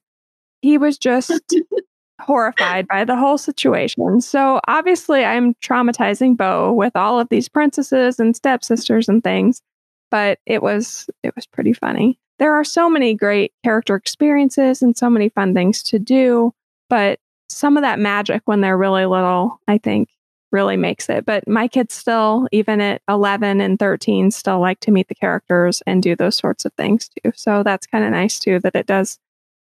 He 0.62 0.77
was 0.77 0.98
just 0.98 1.56
horrified 2.22 2.88
by 2.88 3.06
the 3.06 3.16
whole 3.16 3.38
situation. 3.38 4.22
So 4.22 4.60
obviously, 4.68 5.24
I'm 5.24 5.54
traumatizing 5.56 6.36
Bo 6.36 6.74
with 6.74 6.96
all 6.96 7.20
of 7.20 7.30
these 7.30 7.48
princesses 7.48 8.20
and 8.20 8.36
stepsisters 8.36 9.08
and 9.08 9.24
things, 9.24 9.62
but 10.10 10.39
it 10.48 10.63
was 10.63 11.08
it 11.22 11.36
was 11.36 11.46
pretty 11.46 11.74
funny. 11.74 12.18
There 12.39 12.53
are 12.53 12.63
so 12.63 12.89
many 12.89 13.13
great 13.13 13.53
character 13.63 13.96
experiences 13.96 14.82
and 14.82 14.96
so 14.98 15.10
many 15.10 15.29
fun 15.29 15.53
things 15.53 15.82
to 15.84 16.00
do, 16.00 16.53
but 16.89 17.20
some 17.50 17.77
of 17.77 17.84
that 17.84 18.00
magic 18.00 18.41
when 18.46 18.62
they're 18.62 18.77
really 18.77 19.06
little, 19.06 19.60
I 19.67 19.77
think, 19.77 20.10
really 20.51 20.77
makes 20.77 21.10
it. 21.10 21.25
But 21.25 21.48
my 21.48 21.67
kids 21.67 21.94
still, 21.94 22.48
even 22.51 22.79
at 22.79 23.01
11 23.10 23.62
and 23.62 23.79
13, 23.79 24.32
still 24.32 24.60
like 24.60 24.79
to 24.82 24.91
meet 24.91 25.08
the 25.08 25.15
characters 25.15 25.82
and 25.86 26.01
do 26.01 26.15
those 26.15 26.36
sorts 26.36 26.65
of 26.65 26.74
things 26.74 27.10
too. 27.10 27.32
So 27.36 27.63
that's 27.63 27.88
kind 27.88 28.06
of 28.06 28.12
nice 28.12 28.39
too 28.39 28.60
that 28.60 28.75
it 28.75 28.86
does 28.86 29.20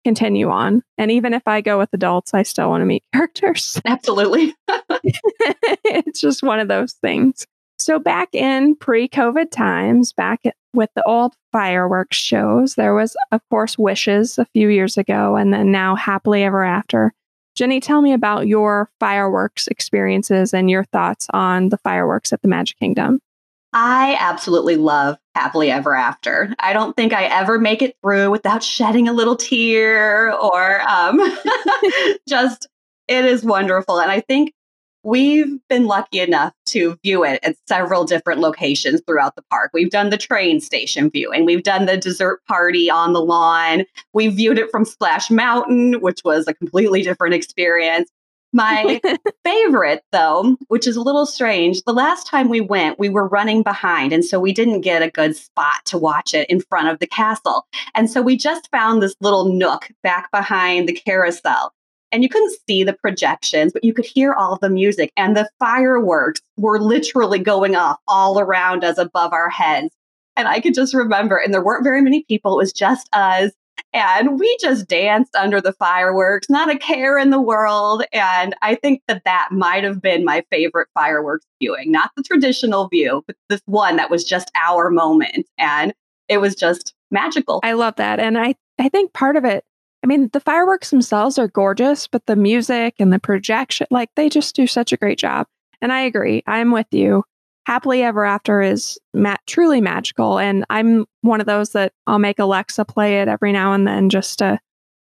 continue 0.04 0.48
on. 0.50 0.82
And 0.96 1.10
even 1.10 1.34
if 1.34 1.46
I 1.46 1.60
go 1.60 1.78
with 1.78 1.90
adults, 1.92 2.32
I 2.34 2.42
still 2.42 2.68
want 2.68 2.82
to 2.82 2.86
meet 2.86 3.04
characters. 3.12 3.80
Absolutely. 3.84 4.54
it's 5.84 6.20
just 6.20 6.42
one 6.42 6.60
of 6.60 6.68
those 6.68 6.92
things. 6.94 7.46
So 7.78 7.98
back 7.98 8.34
in 8.34 8.74
pre-COVID 8.76 9.50
times, 9.50 10.12
back 10.12 10.42
with 10.74 10.90
the 10.94 11.02
old 11.04 11.34
fireworks 11.52 12.16
shows, 12.16 12.74
there 12.74 12.94
was 12.94 13.16
of 13.32 13.40
course 13.50 13.78
Wishes 13.78 14.38
a 14.38 14.46
few 14.46 14.68
years 14.68 14.96
ago 14.96 15.36
and 15.36 15.52
then 15.52 15.70
now 15.70 15.94
Happily 15.94 16.42
Ever 16.42 16.64
After. 16.64 17.12
Jenny, 17.54 17.80
tell 17.80 18.02
me 18.02 18.12
about 18.12 18.46
your 18.46 18.88
fireworks 19.00 19.66
experiences 19.66 20.54
and 20.54 20.70
your 20.70 20.84
thoughts 20.84 21.26
on 21.32 21.70
the 21.70 21.78
fireworks 21.78 22.32
at 22.32 22.42
the 22.42 22.48
Magic 22.48 22.78
Kingdom. 22.78 23.20
I 23.72 24.16
absolutely 24.18 24.76
love 24.76 25.18
Happily 25.34 25.70
Ever 25.70 25.94
After. 25.94 26.54
I 26.58 26.72
don't 26.72 26.96
think 26.96 27.12
I 27.12 27.24
ever 27.24 27.58
make 27.58 27.82
it 27.82 27.96
through 28.02 28.30
without 28.30 28.62
shedding 28.62 29.08
a 29.08 29.12
little 29.12 29.36
tear 29.36 30.32
or 30.32 30.80
um, 30.82 31.20
just, 32.28 32.68
it 33.08 33.24
is 33.24 33.44
wonderful. 33.44 33.98
And 34.00 34.10
I 34.10 34.20
think 34.20 34.52
we've 35.02 35.58
been 35.68 35.86
lucky 35.86 36.20
enough 36.20 36.54
to 36.70 36.98
view 37.04 37.24
it 37.24 37.40
at 37.42 37.56
several 37.66 38.04
different 38.04 38.40
locations 38.40 39.00
throughout 39.06 39.36
the 39.36 39.42
park. 39.50 39.70
We've 39.72 39.90
done 39.90 40.10
the 40.10 40.16
train 40.16 40.60
station 40.60 41.10
viewing, 41.10 41.44
we've 41.44 41.62
done 41.62 41.86
the 41.86 41.96
dessert 41.96 42.44
party 42.46 42.90
on 42.90 43.12
the 43.12 43.22
lawn, 43.22 43.84
we 44.12 44.28
viewed 44.28 44.58
it 44.58 44.70
from 44.70 44.84
Splash 44.84 45.30
Mountain, 45.30 46.00
which 46.00 46.20
was 46.24 46.46
a 46.46 46.54
completely 46.54 47.02
different 47.02 47.34
experience. 47.34 48.10
My 48.52 49.00
favorite, 49.44 50.02
though, 50.10 50.56
which 50.68 50.86
is 50.86 50.96
a 50.96 51.02
little 51.02 51.26
strange, 51.26 51.82
the 51.82 51.92
last 51.92 52.26
time 52.26 52.48
we 52.48 52.60
went, 52.60 52.98
we 52.98 53.08
were 53.08 53.28
running 53.28 53.62
behind. 53.62 54.12
And 54.12 54.24
so 54.24 54.40
we 54.40 54.52
didn't 54.52 54.80
get 54.80 55.02
a 55.02 55.10
good 55.10 55.36
spot 55.36 55.84
to 55.86 55.98
watch 55.98 56.34
it 56.34 56.48
in 56.48 56.60
front 56.60 56.88
of 56.88 56.98
the 56.98 57.06
castle. 57.06 57.66
And 57.94 58.10
so 58.10 58.22
we 58.22 58.36
just 58.36 58.70
found 58.70 59.02
this 59.02 59.14
little 59.20 59.52
nook 59.52 59.90
back 60.02 60.30
behind 60.30 60.88
the 60.88 60.94
carousel. 60.94 61.72
And 62.10 62.22
you 62.22 62.28
couldn't 62.28 62.56
see 62.66 62.84
the 62.84 62.94
projections, 62.94 63.72
but 63.72 63.84
you 63.84 63.92
could 63.92 64.06
hear 64.06 64.32
all 64.32 64.58
the 64.60 64.70
music. 64.70 65.12
And 65.16 65.36
the 65.36 65.48
fireworks 65.58 66.40
were 66.56 66.80
literally 66.80 67.38
going 67.38 67.76
off 67.76 67.98
all 68.08 68.40
around 68.40 68.84
us 68.84 68.98
above 68.98 69.32
our 69.32 69.50
heads. 69.50 69.94
And 70.36 70.48
I 70.48 70.60
could 70.60 70.74
just 70.74 70.94
remember, 70.94 71.36
and 71.36 71.52
there 71.52 71.64
weren't 71.64 71.84
very 71.84 72.00
many 72.00 72.24
people, 72.24 72.54
it 72.54 72.62
was 72.62 72.72
just 72.72 73.08
us. 73.12 73.50
And 73.92 74.38
we 74.38 74.56
just 74.60 74.88
danced 74.88 75.34
under 75.34 75.60
the 75.60 75.72
fireworks, 75.72 76.50
not 76.50 76.70
a 76.70 76.78
care 76.78 77.18
in 77.18 77.30
the 77.30 77.40
world. 77.40 78.04
And 78.12 78.54
I 78.62 78.74
think 78.74 79.02
that 79.08 79.22
that 79.24 79.48
might 79.52 79.84
have 79.84 80.02
been 80.02 80.24
my 80.24 80.44
favorite 80.50 80.88
fireworks 80.94 81.46
viewing, 81.60 81.92
not 81.92 82.10
the 82.16 82.22
traditional 82.22 82.88
view, 82.88 83.22
but 83.26 83.36
this 83.48 83.62
one 83.66 83.96
that 83.96 84.10
was 84.10 84.24
just 84.24 84.50
our 84.60 84.90
moment. 84.90 85.46
And 85.58 85.94
it 86.28 86.38
was 86.38 86.54
just 86.54 86.94
magical. 87.10 87.60
I 87.62 87.72
love 87.72 87.96
that. 87.96 88.20
And 88.20 88.38
I, 88.38 88.54
I 88.78 88.88
think 88.88 89.12
part 89.12 89.36
of 89.36 89.44
it, 89.44 89.64
I 90.02 90.06
mean, 90.06 90.30
the 90.32 90.40
fireworks 90.40 90.90
themselves 90.90 91.38
are 91.38 91.48
gorgeous, 91.48 92.06
but 92.06 92.26
the 92.26 92.36
music 92.36 92.94
and 92.98 93.12
the 93.12 93.18
projection, 93.18 93.86
like 93.90 94.10
they 94.14 94.28
just 94.28 94.54
do 94.54 94.66
such 94.66 94.92
a 94.92 94.96
great 94.96 95.18
job. 95.18 95.46
And 95.82 95.92
I 95.92 96.02
agree. 96.02 96.42
I'm 96.46 96.70
with 96.70 96.86
you 96.92 97.24
happily 97.68 98.02
ever 98.02 98.24
after 98.24 98.62
is 98.62 98.98
ma- 99.12 99.36
truly 99.46 99.78
magical 99.78 100.38
and 100.38 100.64
i'm 100.70 101.04
one 101.20 101.38
of 101.38 101.46
those 101.46 101.72
that 101.72 101.92
i'll 102.06 102.18
make 102.18 102.38
alexa 102.38 102.82
play 102.86 103.20
it 103.20 103.28
every 103.28 103.52
now 103.52 103.74
and 103.74 103.86
then 103.86 104.08
just 104.08 104.38
to 104.38 104.58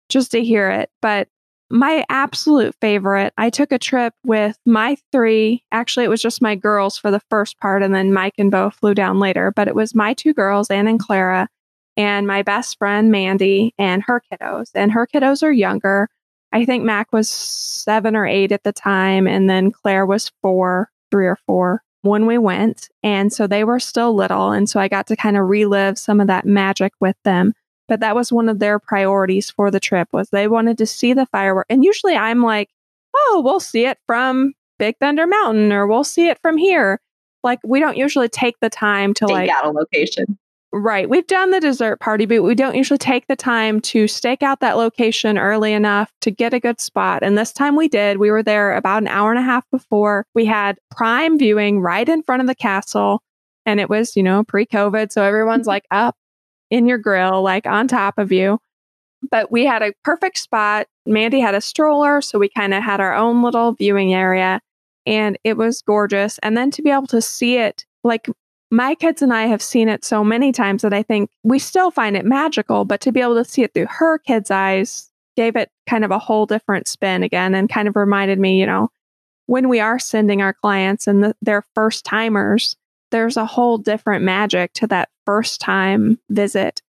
just 0.09 0.31
to 0.31 0.45
hear 0.45 0.71
it 0.71 0.89
but 1.03 1.27
my 1.69 2.05
absolute 2.09 2.73
favorite 2.81 3.33
i 3.37 3.51
took 3.51 3.73
a 3.73 3.79
trip 3.79 4.15
with 4.25 4.57
my 4.65 4.97
three 5.11 5.65
actually 5.73 6.05
it 6.05 6.09
was 6.09 6.23
just 6.23 6.41
my 6.41 6.55
girls 6.55 6.97
for 6.97 7.11
the 7.11 7.23
first 7.29 7.59
part 7.59 7.83
and 7.83 7.93
then 7.93 8.13
mike 8.13 8.35
and 8.39 8.53
bo 8.53 8.71
flew 8.71 8.95
down 8.95 9.19
later 9.19 9.53
but 9.57 9.67
it 9.67 9.75
was 9.75 9.93
my 9.93 10.15
two 10.15 10.33
girls 10.33 10.71
anna 10.71 10.91
and 10.91 11.01
clara 11.01 11.49
and 11.97 12.27
my 12.27 12.43
best 12.43 12.79
friend 12.79 13.11
mandy 13.11 13.75
and 13.79 14.03
her 14.03 14.23
kiddos 14.33 14.71
and 14.75 14.93
her 14.93 15.07
kiddos 15.07 15.43
are 15.43 15.53
younger 15.53 16.09
i 16.53 16.65
think 16.65 16.85
mac 16.85 17.13
was 17.13 17.29
seven 17.29 18.17
or 18.17 18.27
eight 18.27 18.53
at 18.53 18.65
the 18.65 18.73
time 18.73 19.27
and 19.27 19.49
then 19.49 19.71
claire 19.71 20.07
was 20.07 20.31
four 20.43 20.91
three 21.11 21.27
or 21.27 21.39
four 21.47 21.85
when 22.05 22.27
we 22.27 22.37
went. 22.37 22.91
And 23.03 23.33
so 23.33 23.47
they 23.47 23.65
were 23.65 23.81
still 23.81 24.15
little. 24.15 24.53
And 24.53 24.69
so 24.69 24.79
I 24.79 24.89
got 24.89 25.07
to 25.07 25.17
kind 25.17 25.37
of 25.37 25.49
relive 25.49 25.99
some 25.99 26.21
of 26.21 26.27
that 26.27 26.45
magic 26.45 26.93
with 27.01 27.17
them. 27.25 27.55
But 27.89 28.01
that 28.01 28.15
was 28.15 28.33
one 28.33 28.49
of 28.49 28.59
their 28.59 28.79
priorities 28.79 29.51
for 29.51 29.71
the 29.71 29.81
trip 29.81 30.09
was 30.13 30.29
they 30.31 30.49
wanted 30.49 30.79
to 30.79 30.87
see 30.87 31.13
the 31.13 31.27
firework. 31.27 31.67
And 31.69 31.85
usually 31.85 32.15
I'm 32.15 32.43
like, 32.43 32.71
oh, 33.15 33.43
we'll 33.45 33.61
see 33.61 33.87
it 33.87 33.99
from 34.07 34.53
Big 34.79 34.97
Thunder 34.99 35.27
Mountain 35.27 35.73
or 35.73 35.87
we'll 35.87 36.05
see 36.05 36.29
it 36.29 36.39
from 36.41 36.57
here. 36.57 37.01
Like 37.43 37.61
we 37.65 37.81
don't 37.81 37.97
usually 37.97 38.29
take 38.29 38.59
the 38.61 38.71
time 38.71 39.15
to 39.15 39.27
Take 39.27 39.35
like 39.35 39.51
out 39.51 39.67
a 39.67 39.71
location. 39.71 40.39
Right. 40.77 41.09
We've 41.09 41.27
done 41.29 41.53
the 41.53 41.61
dessert 41.61 42.01
party, 42.01 42.27
but 42.27 42.43
we 42.43 42.57
don't 42.57 42.75
usually 42.75 42.99
take 42.99 43.29
the 43.29 43.37
time 43.37 43.81
to 43.83 44.09
stake 44.09 44.43
out 44.43 44.59
that 44.59 44.77
location 44.77 45.39
early 45.39 45.73
enough 45.73 46.11
to 46.23 46.33
get 46.33 46.53
a 46.53 46.59
good 46.59 46.81
spot. 46.81 47.23
And 47.23 47.39
this 47.39 47.53
time 47.53 47.77
we 47.77 47.87
did. 47.87 48.19
We 48.19 48.33
were 48.33 48.43
there 48.43 48.75
about 48.75 49.03
an 49.03 49.07
hour 49.07 49.31
and 49.31 49.39
a 49.39 49.43
half 49.43 49.65
before. 49.71 50.27
We 50.35 50.47
had 50.47 50.81
prime 50.91 51.39
viewing 51.39 51.81
right 51.81 52.09
in 52.09 52.25
front 52.25 52.41
of 52.41 52.49
the 52.49 52.57
castle. 52.57 53.23
And 53.65 53.79
it 53.79 53.89
was, 53.89 54.17
you 54.17 54.25
know, 54.25 54.43
pre 54.43 54.67
COVID. 54.67 55.13
So 55.13 55.23
everyone's 55.23 55.61
mm-hmm. 55.61 55.69
like 55.69 55.87
up 55.93 56.17
in 56.71 56.89
your 56.89 56.99
grill, 56.99 57.41
like 57.41 57.67
on 57.69 57.87
top 57.87 58.19
of 58.19 58.33
you. 58.33 58.59
But 59.31 59.53
we 59.53 59.67
had 59.67 59.83
a 59.83 59.93
perfect 60.03 60.39
spot. 60.39 60.89
Mandy 61.07 61.39
had 61.39 61.55
a 61.55 61.61
stroller. 61.61 62.21
So 62.21 62.41
we 62.41 62.49
kind 62.49 62.75
of 62.75 62.83
had 62.83 63.01
our 63.01 63.15
own 63.15 63.45
little 63.45 63.75
viewing 63.75 64.13
area. 64.13 64.61
And 65.07 65.39
it 65.45 65.57
was 65.57 65.83
gorgeous. 65.83 66.39
And 66.39 66.57
then 66.57 66.73
to 66.73 66.83
be 66.83 66.91
able 66.91 67.07
to 67.07 67.23
see 67.23 67.59
it 67.59 67.85
like 68.03 68.29
my 68.75 68.95
kids 68.95 69.23
and 69.23 69.33
I 69.33 69.47
have 69.47 69.63
seen 69.63 69.89
it 69.89 70.05
so 70.05 70.25
many 70.25 70.53
times 70.53 70.83
that 70.83 70.93
I 70.93 71.03
think 71.03 71.31
we 71.43 71.59
still 71.59 71.91
find 71.91 72.17
it 72.17 72.25
magical, 72.25 72.85
but 72.85 73.01
to 73.03 73.13
be 73.13 73.21
able 73.21 73.37
to 73.37 73.45
see 73.45 73.63
it 73.63 73.73
through 73.73 73.87
her 73.89 74.19
kids' 74.19 74.51
eyes 74.51 75.11
gave 75.37 75.57
it 75.57 75.71
kind 75.89 76.05
of 76.05 76.11
a 76.11 76.19
whole 76.19 76.47
different 76.47 76.89
spin 76.89 77.23
again 77.23 77.55
and 77.55 77.69
kind 77.69 77.89
of 77.89 77.97
reminded 77.97 78.39
me, 78.39 78.59
you 78.59 78.67
know, 78.67 78.91
when 79.47 79.69
we 79.69 79.81
are 79.81 79.99
sending 79.99 80.43
our 80.43 80.53
clients 80.53 81.07
and 81.07 81.23
the, 81.23 81.37
they're 81.43 81.65
first 81.75 82.05
timers, 82.05 82.77
there's 83.11 83.37
a 83.37 83.47
whole 83.47 83.79
different 83.79 84.25
magic 84.25 84.73
to 84.75 84.87
that 84.87 85.09
first 85.25 85.61
time 85.61 86.19
visit. 86.31 86.83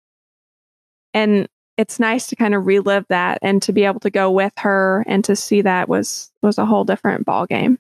And 1.13 1.49
it's 1.77 1.99
nice 1.99 2.29
to 2.29 2.37
kind 2.37 2.55
of 2.55 2.67
relive 2.67 3.07
that 3.09 3.39
and 3.43 3.61
to 3.63 3.73
be 3.73 3.85
able 3.85 4.01
to 4.01 4.11
go 4.11 4.31
with 4.31 4.53
her 4.59 5.05
and 5.07 5.25
to 5.25 5.35
see 5.35 5.63
that 5.63 5.89
was 5.89 6.31
was 6.41 6.57
a 6.57 6.67
whole 6.67 6.85
different 6.85 7.27
ball 7.27 7.47
game. 7.47 7.79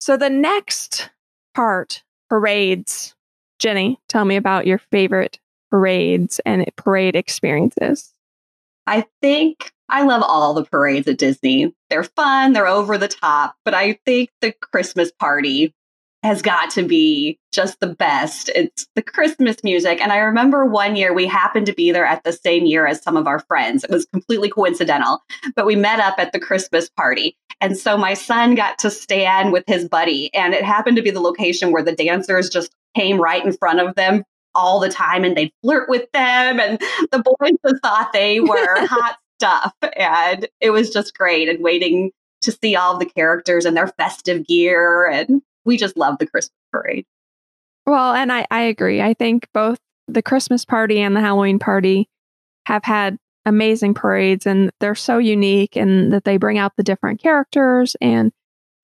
So 0.00 0.16
the 0.16 0.30
next 0.30 1.10
part, 1.54 2.02
parades, 2.30 3.14
Jenny, 3.58 3.98
tell 4.08 4.24
me 4.24 4.36
about 4.36 4.66
your 4.66 4.78
favorite 4.78 5.38
parades 5.70 6.40
and 6.46 6.64
parade 6.76 7.16
experiences. 7.16 8.12
I 8.86 9.06
think 9.20 9.72
I 9.88 10.02
love 10.02 10.22
all 10.22 10.54
the 10.54 10.64
parades 10.64 11.08
at 11.08 11.18
Disney. 11.18 11.74
They're 11.90 12.04
fun, 12.04 12.52
they're 12.52 12.66
over 12.66 12.98
the 12.98 13.08
top, 13.08 13.56
but 13.64 13.74
I 13.74 13.98
think 14.04 14.30
the 14.40 14.52
Christmas 14.52 15.10
party 15.12 15.74
has 16.22 16.42
got 16.42 16.70
to 16.70 16.82
be 16.82 17.38
just 17.52 17.78
the 17.80 17.86
best. 17.86 18.50
It's 18.54 18.88
the 18.96 19.02
Christmas 19.02 19.62
music. 19.62 20.00
And 20.00 20.12
I 20.12 20.18
remember 20.18 20.64
one 20.64 20.96
year 20.96 21.14
we 21.14 21.26
happened 21.26 21.66
to 21.66 21.72
be 21.72 21.92
there 21.92 22.04
at 22.04 22.24
the 22.24 22.32
same 22.32 22.66
year 22.66 22.86
as 22.86 23.02
some 23.02 23.16
of 23.16 23.28
our 23.28 23.38
friends. 23.40 23.84
It 23.84 23.90
was 23.90 24.06
completely 24.06 24.48
coincidental, 24.48 25.22
but 25.54 25.64
we 25.64 25.76
met 25.76 26.00
up 26.00 26.16
at 26.18 26.32
the 26.32 26.40
Christmas 26.40 26.88
party. 26.88 27.36
And 27.60 27.76
so 27.76 27.96
my 27.96 28.14
son 28.14 28.54
got 28.54 28.78
to 28.80 28.90
stand 28.90 29.52
with 29.52 29.64
his 29.66 29.88
buddy, 29.88 30.32
and 30.32 30.54
it 30.54 30.64
happened 30.64 30.96
to 30.96 31.02
be 31.02 31.10
the 31.10 31.20
location 31.20 31.72
where 31.72 31.82
the 31.82 31.94
dancers 31.94 32.50
just 32.50 32.72
came 32.98 33.20
right 33.20 33.44
in 33.44 33.52
front 33.52 33.80
of 33.80 33.94
them 33.94 34.24
all 34.54 34.80
the 34.80 34.88
time 34.88 35.24
and 35.24 35.36
they'd 35.36 35.52
flirt 35.62 35.88
with 35.88 36.10
them. 36.12 36.58
And 36.58 36.80
the 37.12 37.22
boys 37.22 37.52
just 37.66 37.82
thought 37.82 38.12
they 38.12 38.40
were 38.40 38.74
hot 38.86 39.18
stuff. 39.38 39.74
And 39.96 40.48
it 40.60 40.70
was 40.70 40.90
just 40.90 41.16
great. 41.16 41.48
And 41.48 41.62
waiting 41.62 42.10
to 42.42 42.52
see 42.52 42.76
all 42.76 42.98
the 42.98 43.06
characters 43.06 43.64
and 43.64 43.76
their 43.76 43.88
festive 43.88 44.46
gear. 44.46 45.06
And 45.06 45.42
we 45.64 45.76
just 45.76 45.96
love 45.96 46.18
the 46.18 46.26
Christmas 46.26 46.54
parade. 46.72 47.04
Well, 47.86 48.14
and 48.14 48.32
I, 48.32 48.46
I 48.50 48.62
agree. 48.62 49.00
I 49.00 49.14
think 49.14 49.48
both 49.54 49.78
the 50.08 50.22
Christmas 50.22 50.64
party 50.64 51.00
and 51.00 51.16
the 51.16 51.20
Halloween 51.20 51.58
party 51.58 52.08
have 52.66 52.84
had 52.84 53.16
amazing 53.46 53.94
parades 53.94 54.46
and 54.46 54.70
they're 54.80 54.94
so 54.94 55.18
unique 55.18 55.74
and 55.74 56.12
that 56.12 56.24
they 56.24 56.36
bring 56.36 56.58
out 56.58 56.76
the 56.76 56.82
different 56.82 57.20
characters 57.20 57.96
and 58.00 58.30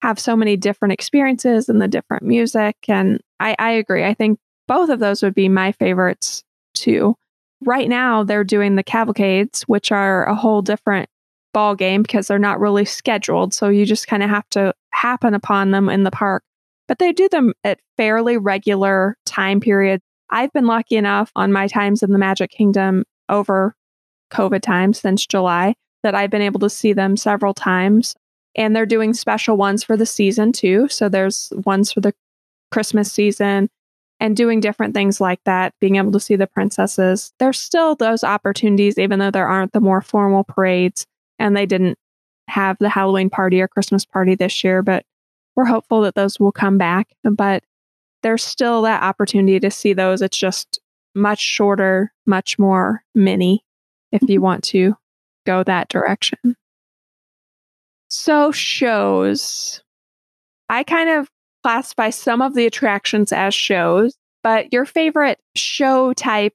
have 0.01 0.19
so 0.19 0.35
many 0.35 0.57
different 0.57 0.91
experiences 0.91 1.69
and 1.69 1.81
the 1.81 1.87
different 1.87 2.23
music. 2.23 2.75
And 2.87 3.19
I, 3.39 3.55
I 3.59 3.71
agree. 3.71 4.03
I 4.03 4.13
think 4.13 4.39
both 4.67 4.89
of 4.89 4.99
those 4.99 5.21
would 5.23 5.35
be 5.35 5.49
my 5.49 5.71
favorites 5.73 6.43
too. 6.73 7.15
Right 7.61 7.89
now, 7.89 8.23
they're 8.23 8.43
doing 8.43 8.75
the 8.75 8.83
cavalcades, 8.83 9.63
which 9.63 9.91
are 9.91 10.25
a 10.25 10.35
whole 10.35 10.61
different 10.61 11.09
ball 11.53 11.75
game 11.75 12.01
because 12.01 12.27
they're 12.27 12.37
not 12.37 12.59
really 12.59 12.85
scheduled. 12.85 13.53
So 13.53 13.69
you 13.69 13.85
just 13.85 14.07
kind 14.07 14.23
of 14.23 14.29
have 14.29 14.49
to 14.51 14.73
happen 14.91 15.33
upon 15.33 15.71
them 15.71 15.89
in 15.89 16.03
the 16.03 16.11
park. 16.11 16.43
But 16.87 16.99
they 16.99 17.13
do 17.13 17.29
them 17.29 17.53
at 17.63 17.79
fairly 17.97 18.37
regular 18.37 19.17
time 19.25 19.59
periods. 19.59 20.03
I've 20.29 20.51
been 20.53 20.65
lucky 20.65 20.97
enough 20.97 21.31
on 21.35 21.53
my 21.53 21.67
times 21.67 22.03
in 22.03 22.11
the 22.11 22.19
Magic 22.19 22.51
Kingdom 22.51 23.05
over 23.29 23.75
COVID 24.31 24.61
time 24.61 24.93
since 24.93 25.25
July 25.25 25.75
that 26.03 26.13
I've 26.13 26.29
been 26.29 26.41
able 26.41 26.59
to 26.59 26.69
see 26.69 26.93
them 26.93 27.15
several 27.17 27.53
times 27.53 28.15
And 28.55 28.75
they're 28.75 28.85
doing 28.85 29.13
special 29.13 29.57
ones 29.57 29.83
for 29.83 29.97
the 29.97 30.05
season 30.05 30.51
too. 30.51 30.87
So 30.89 31.09
there's 31.09 31.51
ones 31.65 31.91
for 31.91 31.99
the 32.01 32.13
Christmas 32.71 33.11
season 33.11 33.69
and 34.19 34.35
doing 34.35 34.59
different 34.59 34.93
things 34.93 35.19
like 35.19 35.39
that, 35.45 35.73
being 35.79 35.95
able 35.97 36.11
to 36.11 36.19
see 36.19 36.35
the 36.35 36.47
princesses. 36.47 37.33
There's 37.39 37.59
still 37.59 37.95
those 37.95 38.23
opportunities, 38.23 38.97
even 38.97 39.19
though 39.19 39.31
there 39.31 39.47
aren't 39.47 39.73
the 39.73 39.81
more 39.81 40.01
formal 40.01 40.43
parades 40.43 41.05
and 41.37 41.55
they 41.55 41.65
didn't 41.65 41.97
have 42.47 42.77
the 42.79 42.89
Halloween 42.89 43.29
party 43.29 43.61
or 43.61 43.67
Christmas 43.67 44.05
party 44.05 44.35
this 44.35 44.63
year, 44.63 44.81
but 44.81 45.05
we're 45.55 45.65
hopeful 45.65 46.01
that 46.01 46.15
those 46.15 46.39
will 46.39 46.51
come 46.51 46.77
back. 46.77 47.09
But 47.23 47.63
there's 48.23 48.43
still 48.43 48.81
that 48.83 49.03
opportunity 49.03 49.59
to 49.59 49.71
see 49.71 49.93
those. 49.93 50.21
It's 50.21 50.37
just 50.37 50.79
much 51.13 51.39
shorter, 51.39 52.13
much 52.25 52.59
more 52.59 53.03
mini 53.13 53.63
if 54.11 54.21
you 54.23 54.37
mm-hmm. 54.37 54.43
want 54.43 54.63
to 54.65 54.95
go 55.45 55.63
that 55.63 55.89
direction. 55.89 56.55
So, 58.09 58.51
shows. 58.51 59.81
I 60.69 60.83
kind 60.83 61.09
of 61.09 61.29
classify 61.65 62.11
some 62.11 62.43
of 62.43 62.53
the 62.53 62.67
attractions 62.67 63.33
as 63.33 63.51
shows, 63.51 64.15
but 64.43 64.71
your 64.71 64.85
favorite 64.85 65.39
show 65.55 66.13
type 66.13 66.53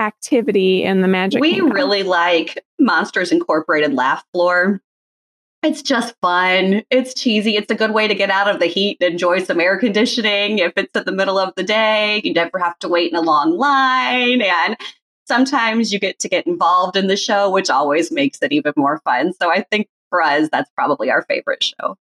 activity 0.00 0.82
in 0.84 1.02
the 1.02 1.06
Magic 1.08 1.38
We 1.38 1.50
Kingdom? 1.50 1.72
really 1.72 2.02
like 2.02 2.64
Monsters 2.78 3.30
Incorporated 3.30 3.92
Laugh 3.92 4.24
Floor. 4.32 4.80
It's 5.62 5.82
just 5.82 6.14
fun. 6.22 6.82
It's 6.88 7.12
cheesy. 7.12 7.58
It's 7.58 7.70
a 7.70 7.74
good 7.74 7.90
way 7.90 8.08
to 8.08 8.14
get 8.14 8.30
out 8.30 8.48
of 8.48 8.58
the 8.58 8.64
heat 8.68 8.96
and 9.02 9.12
enjoy 9.12 9.40
some 9.40 9.60
air 9.60 9.78
conditioning. 9.78 10.60
If 10.60 10.72
it's 10.76 10.96
at 10.96 11.04
the 11.04 11.12
middle 11.12 11.38
of 11.38 11.52
the 11.54 11.62
day, 11.62 12.22
you 12.24 12.32
never 12.32 12.58
have 12.58 12.78
to 12.78 12.88
wait 12.88 13.12
in 13.12 13.18
a 13.18 13.20
long 13.20 13.58
line. 13.58 14.40
And 14.40 14.78
sometimes 15.28 15.92
you 15.92 15.98
get 15.98 16.18
to 16.20 16.28
get 16.30 16.46
involved 16.46 16.96
in 16.96 17.06
the 17.06 17.18
show, 17.18 17.50
which 17.50 17.68
always 17.68 18.10
makes 18.10 18.40
it 18.40 18.50
even 18.50 18.72
more 18.78 18.98
fun. 19.04 19.34
So 19.34 19.50
I 19.50 19.60
think 19.70 19.88
for 20.08 20.22
us, 20.22 20.48
that's 20.50 20.70
probably 20.74 21.10
our 21.10 21.20
favorite 21.20 21.62
show. 21.62 21.98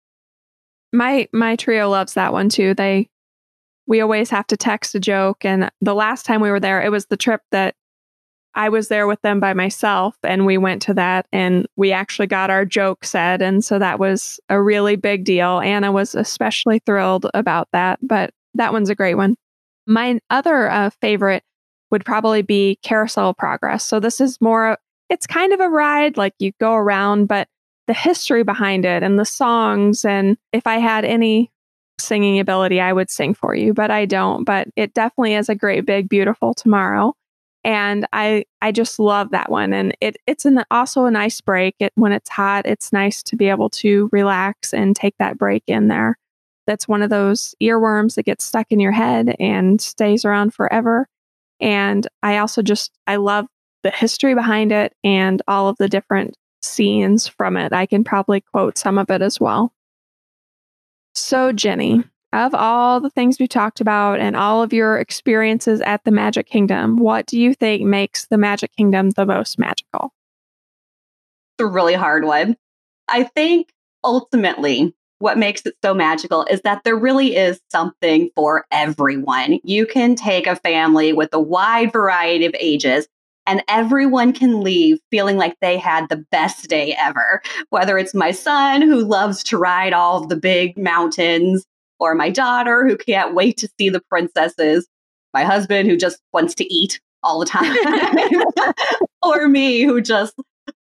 My 0.91 1.27
my 1.31 1.55
trio 1.55 1.89
loves 1.89 2.13
that 2.13 2.33
one 2.33 2.49
too. 2.49 2.73
They 2.73 3.09
we 3.87 4.01
always 4.01 4.29
have 4.29 4.47
to 4.47 4.57
text 4.57 4.95
a 4.95 4.99
joke 4.99 5.43
and 5.43 5.69
the 5.81 5.95
last 5.95 6.25
time 6.25 6.41
we 6.41 6.51
were 6.51 6.59
there, 6.59 6.81
it 6.81 6.91
was 6.91 7.07
the 7.07 7.17
trip 7.17 7.41
that 7.51 7.75
I 8.53 8.69
was 8.69 8.89
there 8.89 9.07
with 9.07 9.21
them 9.21 9.39
by 9.39 9.53
myself 9.53 10.15
and 10.23 10.45
we 10.45 10.57
went 10.57 10.81
to 10.83 10.93
that 10.95 11.25
and 11.31 11.67
we 11.77 11.91
actually 11.91 12.27
got 12.27 12.49
our 12.49 12.65
joke 12.65 13.05
said 13.05 13.41
and 13.41 13.63
so 13.63 13.79
that 13.79 13.99
was 13.99 14.39
a 14.49 14.61
really 14.61 14.95
big 14.95 15.23
deal. 15.23 15.59
Anna 15.59 15.91
was 15.91 16.15
especially 16.15 16.79
thrilled 16.85 17.27
about 17.33 17.69
that, 17.71 17.99
but 18.01 18.33
that 18.55 18.73
one's 18.73 18.89
a 18.89 18.95
great 18.95 19.15
one. 19.15 19.35
My 19.87 20.19
other 20.29 20.69
uh, 20.69 20.89
favorite 21.01 21.43
would 21.91 22.05
probably 22.05 22.41
be 22.41 22.77
Carousel 22.83 23.33
Progress. 23.33 23.85
So 23.85 23.99
this 23.99 24.21
is 24.21 24.39
more 24.41 24.77
it's 25.09 25.27
kind 25.27 25.51
of 25.51 25.59
a 25.59 25.69
ride 25.69 26.15
like 26.15 26.33
you 26.39 26.53
go 26.59 26.73
around 26.73 27.27
but 27.27 27.47
the 27.91 27.95
history 27.95 28.41
behind 28.41 28.85
it 28.85 29.03
and 29.03 29.19
the 29.19 29.25
songs 29.25 30.05
and 30.05 30.37
if 30.53 30.65
I 30.65 30.77
had 30.77 31.03
any 31.03 31.51
singing 31.99 32.39
ability 32.39 32.79
I 32.79 32.93
would 32.93 33.09
sing 33.09 33.33
for 33.33 33.53
you, 33.53 33.73
but 33.73 33.91
I 33.91 34.05
don't, 34.05 34.45
but 34.45 34.69
it 34.77 34.93
definitely 34.93 35.33
is 35.35 35.49
a 35.49 35.55
great 35.55 35.85
big 35.85 36.07
beautiful 36.07 36.53
tomorrow 36.53 37.13
and 37.65 38.07
I 38.13 38.45
I 38.61 38.71
just 38.71 38.97
love 38.97 39.31
that 39.31 39.51
one. 39.51 39.73
And 39.73 39.93
it 39.99 40.15
it's 40.25 40.45
an 40.45 40.63
also 40.71 41.03
a 41.03 41.11
nice 41.11 41.41
break. 41.41 41.75
It 41.79 41.91
when 41.95 42.13
it's 42.13 42.29
hot, 42.29 42.65
it's 42.65 42.93
nice 42.93 43.21
to 43.23 43.35
be 43.35 43.49
able 43.49 43.69
to 43.71 44.07
relax 44.13 44.73
and 44.73 44.95
take 44.95 45.15
that 45.19 45.37
break 45.37 45.63
in 45.67 45.89
there. 45.89 46.17
That's 46.67 46.87
one 46.87 47.01
of 47.01 47.09
those 47.09 47.53
earworms 47.61 48.15
that 48.15 48.23
gets 48.23 48.45
stuck 48.45 48.67
in 48.69 48.79
your 48.79 48.93
head 48.93 49.35
and 49.37 49.81
stays 49.81 50.23
around 50.23 50.53
forever. 50.53 51.09
And 51.59 52.07
I 52.23 52.37
also 52.37 52.61
just 52.61 52.93
I 53.05 53.17
love 53.17 53.47
the 53.83 53.91
history 53.91 54.33
behind 54.33 54.71
it 54.71 54.93
and 55.03 55.41
all 55.45 55.67
of 55.67 55.75
the 55.77 55.89
different 55.89 56.37
scenes 56.61 57.27
from 57.27 57.57
it. 57.57 57.73
I 57.73 57.85
can 57.85 58.03
probably 58.03 58.41
quote 58.41 58.77
some 58.77 58.97
of 58.97 59.09
it 59.09 59.21
as 59.21 59.39
well. 59.39 59.73
So 61.13 61.51
Jenny, 61.51 62.03
of 62.33 62.55
all 62.55 63.01
the 63.01 63.09
things 63.09 63.39
we 63.39 63.47
talked 63.47 63.81
about 63.81 64.19
and 64.19 64.35
all 64.35 64.63
of 64.63 64.71
your 64.71 64.97
experiences 64.97 65.81
at 65.81 66.03
the 66.05 66.11
Magic 66.11 66.47
Kingdom, 66.47 66.97
what 66.97 67.25
do 67.25 67.39
you 67.39 67.53
think 67.53 67.83
makes 67.83 68.25
the 68.27 68.37
Magic 68.37 68.75
Kingdom 68.75 69.09
the 69.11 69.25
most 69.25 69.59
magical? 69.59 70.13
It's 71.57 71.65
a 71.65 71.67
really 71.67 71.95
hard 71.95 72.23
one. 72.23 72.55
I 73.09 73.23
think 73.23 73.73
ultimately 74.03 74.95
what 75.19 75.37
makes 75.37 75.65
it 75.65 75.75
so 75.83 75.93
magical 75.93 76.45
is 76.45 76.61
that 76.61 76.83
there 76.83 76.95
really 76.95 77.35
is 77.35 77.59
something 77.71 78.31
for 78.35 78.65
everyone. 78.71 79.59
You 79.63 79.85
can 79.85 80.15
take 80.15 80.47
a 80.47 80.55
family 80.55 81.13
with 81.13 81.29
a 81.33 81.39
wide 81.39 81.91
variety 81.93 82.45
of 82.45 82.55
ages 82.59 83.07
and 83.47 83.63
everyone 83.67 84.33
can 84.33 84.61
leave 84.61 84.99
feeling 85.09 85.37
like 85.37 85.55
they 85.61 85.77
had 85.77 86.07
the 86.09 86.23
best 86.31 86.67
day 86.67 86.95
ever. 86.97 87.41
Whether 87.69 87.97
it's 87.97 88.13
my 88.13 88.31
son 88.31 88.81
who 88.81 89.03
loves 89.03 89.43
to 89.45 89.57
ride 89.57 89.93
all 89.93 90.21
of 90.21 90.29
the 90.29 90.35
big 90.35 90.77
mountains, 90.77 91.65
or 91.99 92.15
my 92.15 92.29
daughter 92.29 92.87
who 92.87 92.97
can't 92.97 93.35
wait 93.35 93.57
to 93.57 93.69
see 93.79 93.89
the 93.89 94.01
princesses, 94.09 94.87
my 95.33 95.43
husband 95.43 95.89
who 95.89 95.95
just 95.95 96.19
wants 96.33 96.55
to 96.55 96.73
eat 96.73 96.99
all 97.23 97.39
the 97.39 97.45
time, 97.45 97.75
or 99.23 99.47
me 99.47 99.81
who 99.81 100.01
just 100.01 100.33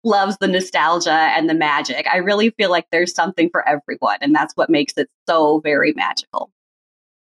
loves 0.03 0.37
the 0.41 0.49
nostalgia 0.49 1.13
and 1.13 1.49
the 1.49 1.55
magic. 1.55 2.07
I 2.07 2.19
really 2.19 2.51
feel 2.51 2.71
like 2.71 2.87
there's 2.91 3.15
something 3.15 3.51
for 3.51 3.67
everyone, 3.69 4.19
and 4.21 4.35
that's 4.35 4.57
what 4.57 4.71
makes 4.71 4.95
it 4.97 5.09
so 5.29 5.61
very 5.61 5.93
magical. 5.93 6.51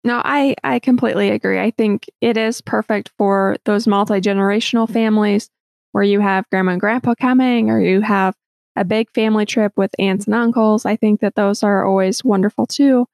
No, 0.10 0.24
I, 0.26 0.56
I 0.64 0.80
completely 0.80 1.30
agree. 1.30 1.60
I 1.60 1.70
think 1.70 2.08
it 2.20 2.36
is 2.36 2.62
perfect 2.62 3.12
for 3.16 3.58
those 3.66 3.86
multi 3.86 4.16
generational 4.16 4.90
families 4.90 5.52
where 5.92 6.04
you 6.04 6.20
have 6.20 6.50
grandma 6.50 6.72
and 6.72 6.82
grandpa 6.82 7.14
coming 7.14 7.70
or 7.70 7.80
you 7.80 8.02
have 8.02 8.34
a 8.76 8.84
big 8.84 9.12
family 9.12 9.46
trip 9.46 9.72
with 9.78 9.92
aunts 10.00 10.26
and 10.26 10.34
uncles. 10.34 10.84
I 10.84 10.96
think 10.96 11.20
that 11.20 11.36
those 11.36 11.62
are 11.62 11.86
always 11.86 12.24
wonderful 12.24 12.66
too. 12.66 13.06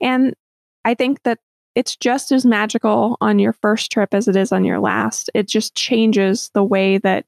And 0.00 0.32
I 0.84 0.94
think 0.94 1.24
that 1.24 1.40
it's 1.74 1.96
just 1.96 2.30
as 2.30 2.46
magical 2.46 3.16
on 3.20 3.40
your 3.40 3.54
first 3.54 3.90
trip 3.90 4.14
as 4.14 4.28
it 4.28 4.36
is 4.36 4.52
on 4.52 4.64
your 4.64 4.78
last. 4.78 5.30
It 5.34 5.48
just 5.48 5.74
changes 5.74 6.52
the 6.54 6.62
way 6.62 6.98
that 6.98 7.24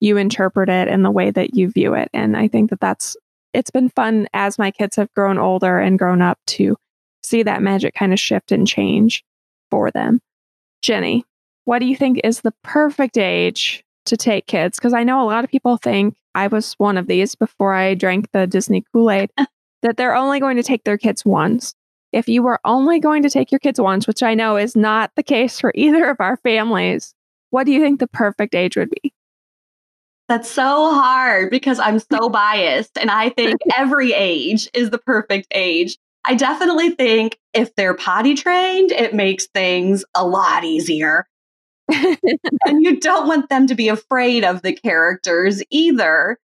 you 0.00 0.16
interpret 0.16 0.68
it 0.68 0.88
and 0.88 1.04
the 1.04 1.12
way 1.12 1.30
that 1.30 1.54
you 1.54 1.70
view 1.70 1.94
it. 1.94 2.08
And 2.12 2.36
I 2.36 2.48
think 2.48 2.70
that 2.70 2.80
that's 2.80 3.16
it's 3.52 3.70
been 3.70 3.90
fun 3.90 4.26
as 4.34 4.58
my 4.58 4.72
kids 4.72 4.96
have 4.96 5.14
grown 5.14 5.38
older 5.38 5.78
and 5.78 5.96
grown 5.96 6.20
up 6.20 6.40
to 6.48 6.76
see 7.24 7.42
that 7.42 7.62
magic 7.62 7.94
kind 7.94 8.12
of 8.12 8.20
shift 8.20 8.52
and 8.52 8.66
change 8.66 9.24
for 9.70 9.90
them. 9.90 10.20
Jenny, 10.82 11.24
what 11.64 11.78
do 11.78 11.86
you 11.86 11.96
think 11.96 12.20
is 12.22 12.40
the 12.40 12.54
perfect 12.62 13.16
age 13.16 13.84
to 14.06 14.16
take 14.16 14.46
kids? 14.46 14.78
Because 14.78 14.92
I 14.92 15.04
know 15.04 15.22
a 15.22 15.26
lot 15.26 15.44
of 15.44 15.50
people 15.50 15.76
think 15.76 16.14
I 16.34 16.48
was 16.48 16.74
one 16.74 16.96
of 16.98 17.06
these 17.06 17.34
before 17.34 17.72
I 17.74 17.94
drank 17.94 18.30
the 18.32 18.46
Disney 18.46 18.84
Kool 18.92 19.10
Aid, 19.10 19.30
that 19.82 19.96
they're 19.96 20.16
only 20.16 20.40
going 20.40 20.56
to 20.56 20.62
take 20.62 20.84
their 20.84 20.98
kids 20.98 21.24
once. 21.24 21.74
If 22.12 22.28
you 22.28 22.42
were 22.42 22.60
only 22.64 23.00
going 23.00 23.22
to 23.22 23.30
take 23.30 23.50
your 23.50 23.58
kids 23.58 23.80
once, 23.80 24.06
which 24.06 24.22
I 24.22 24.34
know 24.34 24.56
is 24.56 24.76
not 24.76 25.10
the 25.16 25.22
case 25.22 25.58
for 25.60 25.72
either 25.76 26.08
of 26.08 26.16
our 26.20 26.36
families, 26.38 27.14
what 27.50 27.64
do 27.64 27.72
you 27.72 27.80
think 27.80 28.00
the 28.00 28.06
perfect 28.06 28.54
age 28.54 28.76
would 28.76 28.90
be? 28.90 29.12
That's 30.28 30.50
so 30.50 30.92
hard 30.94 31.50
because 31.50 31.78
I'm 31.78 31.98
so 31.98 32.28
biased, 32.30 32.98
and 32.98 33.10
I 33.10 33.28
think 33.30 33.60
every 33.76 34.12
age 34.12 34.68
is 34.74 34.90
the 34.90 34.98
perfect 34.98 35.48
age. 35.52 35.98
I 36.24 36.34
definitely 36.34 36.90
think 36.90 37.38
if 37.52 37.74
they're 37.74 37.94
potty 37.94 38.34
trained, 38.34 38.92
it 38.92 39.14
makes 39.14 39.46
things 39.46 40.04
a 40.14 40.26
lot 40.26 40.64
easier. 40.64 41.26
and 41.92 42.82
you 42.82 42.98
don't 42.98 43.28
want 43.28 43.50
them 43.50 43.66
to 43.66 43.74
be 43.74 43.88
afraid 43.88 44.44
of 44.44 44.62
the 44.62 44.72
characters 44.72 45.62
either. 45.70 46.38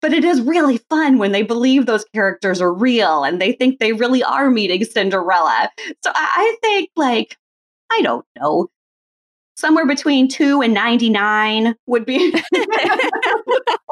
But 0.00 0.12
it 0.14 0.24
is 0.24 0.40
really 0.40 0.78
fun 0.88 1.18
when 1.18 1.32
they 1.32 1.42
believe 1.42 1.84
those 1.84 2.04
characters 2.14 2.60
are 2.60 2.72
real 2.72 3.24
and 3.24 3.40
they 3.40 3.52
think 3.52 3.78
they 3.78 3.92
really 3.92 4.22
are 4.22 4.50
meeting 4.50 4.84
Cinderella. 4.84 5.70
So 6.02 6.10
I, 6.14 6.56
think, 6.62 6.90
like, 6.96 7.36
I 7.92 8.00
don't 8.02 8.24
know, 8.38 8.68
somewhere 9.56 9.86
between 9.86 10.28
two 10.28 10.62
and 10.62 10.72
99 10.72 11.74
would 11.86 12.06
be 12.06 12.32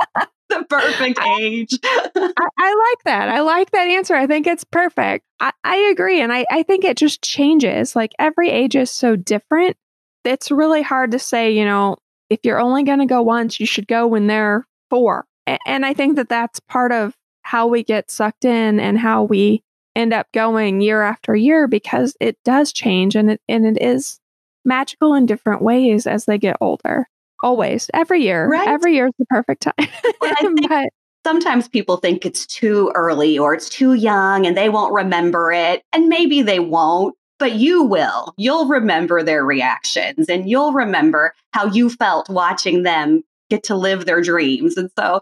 the 0.59 0.65
perfect 0.69 1.19
age. 1.39 1.79
I, 1.85 2.49
I, 2.59 2.75
like 2.75 3.05
that. 3.05 3.29
I 3.29 3.41
like 3.41 3.71
that 3.73 3.89
answer. 3.89 4.15
I 4.15 4.27
think 4.27 4.47
it's 4.47 4.65
perfect. 4.65 5.25
I, 5.41 5.53
I 5.63 5.77
agree. 5.93 6.21
And 6.21 6.33
I, 6.33 6.47
I 6.51 6.63
think 6.63 6.85
it 6.85 6.97
just 6.97 7.23
changes. 7.23 7.95
Like 7.95 8.13
every 8.19 8.51
age 8.51 8.75
is 8.75 8.91
so 8.91 9.17
different. 9.17 9.77
It's 10.25 10.51
really 10.51 10.83
hard 10.83 11.11
to 11.13 11.19
say, 11.19 11.53
you 11.53 11.65
know, 11.65 11.97
if 12.31 12.41
you're 12.45 12.61
only 12.61 12.83
going 12.83 12.99
to 13.01 13.07
go 13.07 13.23
once, 13.23 13.61
you 13.61 13.67
should 13.67 13.87
go 13.87 14.07
when 14.07 14.27
they're 14.27 14.67
four. 14.91 15.27
And, 15.47 15.59
and 15.67 15.87
I 15.87 15.95
think 15.95 16.17
that 16.17 16.29
that's 16.29 16.61
part 16.61 16.93
of 16.93 17.15
how 17.43 17.67
we 17.67 17.83
get 17.83 18.11
sucked 18.11 18.45
in 18.45 18.81
and 18.81 18.99
how 18.99 19.25
we 19.25 19.63
end 19.97 20.13
up 20.13 20.31
going 20.33 20.81
year 20.81 21.03
after 21.03 21.35
year 21.35 21.67
because 21.67 22.17
it 22.21 22.37
does 22.45 22.73
change 22.73 23.17
and 23.17 23.33
it, 23.33 23.41
and 23.49 23.67
it 23.67 23.83
is 23.83 24.21
magical 24.65 25.15
in 25.15 25.27
different 25.27 25.63
ways 25.63 26.07
as 26.07 26.25
they 26.25 26.39
get 26.39 26.57
older 26.61 27.09
always 27.43 27.91
every 27.95 28.23
year 28.23 28.49
right? 28.49 28.69
every 28.69 28.95
year 28.95 29.07
is 29.07 29.15
the 29.19 29.27
perfect 29.27 29.63
time 29.63 29.89
but 30.21 30.89
sometimes 31.25 31.69
people 31.69 31.97
think 31.97 32.25
it's 32.25 32.47
too 32.47 32.91
early 32.95 33.39
or 33.39 33.55
it's 33.55 33.69
too 33.69 33.95
young 33.95 34.47
and 34.47 34.57
they 34.57 34.69
won't 34.69 34.93
remember 34.93 35.53
it 35.53 35.83
and 35.93 36.09
maybe 36.09 36.43
they 36.43 36.59
won't 36.59 37.15
but 37.39 37.53
you 37.53 37.85
will 37.85 38.35
you'll 38.37 38.67
remember 38.67 39.23
their 39.23 39.45
reactions 39.45 40.29
and 40.29 40.49
you'll 40.49 40.73
remember 40.73 41.35
how 41.53 41.67
you 41.67 41.91
felt 41.91 42.29
watching 42.29 42.83
them 42.83 43.23
get 43.51 43.63
to 43.63 43.77
live 43.77 44.05
their 44.05 44.21
dreams 44.21 44.77
and 44.77 44.91
so 44.99 45.21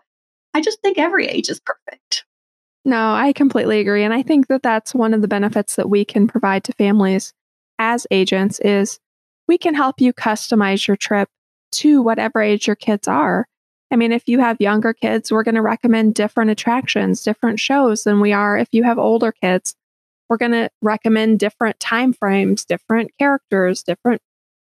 i 0.54 0.60
just 0.60 0.80
think 0.80 0.98
every 0.98 1.26
age 1.26 1.48
is 1.48 1.60
perfect 1.60 2.24
No, 2.86 3.14
I 3.14 3.32
completely 3.32 3.80
agree. 3.80 4.04
And 4.04 4.14
I 4.14 4.22
think 4.22 4.46
that 4.46 4.62
that's 4.62 4.94
one 4.94 5.12
of 5.12 5.20
the 5.20 5.26
benefits 5.26 5.74
that 5.74 5.90
we 5.90 6.04
can 6.04 6.28
provide 6.28 6.62
to 6.64 6.72
families 6.72 7.32
as 7.80 8.06
agents 8.12 8.60
is 8.60 9.00
we 9.48 9.58
can 9.58 9.74
help 9.74 10.00
you 10.00 10.12
customize 10.12 10.86
your 10.86 10.96
trip 10.96 11.28
to 11.76 12.02
whatever 12.02 12.40
age 12.40 12.66
your 12.66 12.76
kids 12.76 13.08
are. 13.08 13.46
I 13.90 13.96
mean, 13.96 14.12
if 14.12 14.24
you 14.26 14.40
have 14.40 14.60
younger 14.60 14.92
kids, 14.92 15.30
we're 15.30 15.44
going 15.44 15.54
to 15.54 15.62
recommend 15.62 16.14
different 16.14 16.50
attractions, 16.50 17.22
different 17.22 17.60
shows 17.60 18.04
than 18.04 18.20
we 18.20 18.32
are 18.32 18.58
if 18.58 18.68
you 18.72 18.82
have 18.82 18.98
older 18.98 19.32
kids. 19.32 19.74
We're 20.28 20.38
going 20.38 20.52
to 20.52 20.70
recommend 20.82 21.38
different 21.38 21.78
time 21.78 22.12
frames, 22.12 22.64
different 22.64 23.12
characters, 23.18 23.82
different 23.82 24.20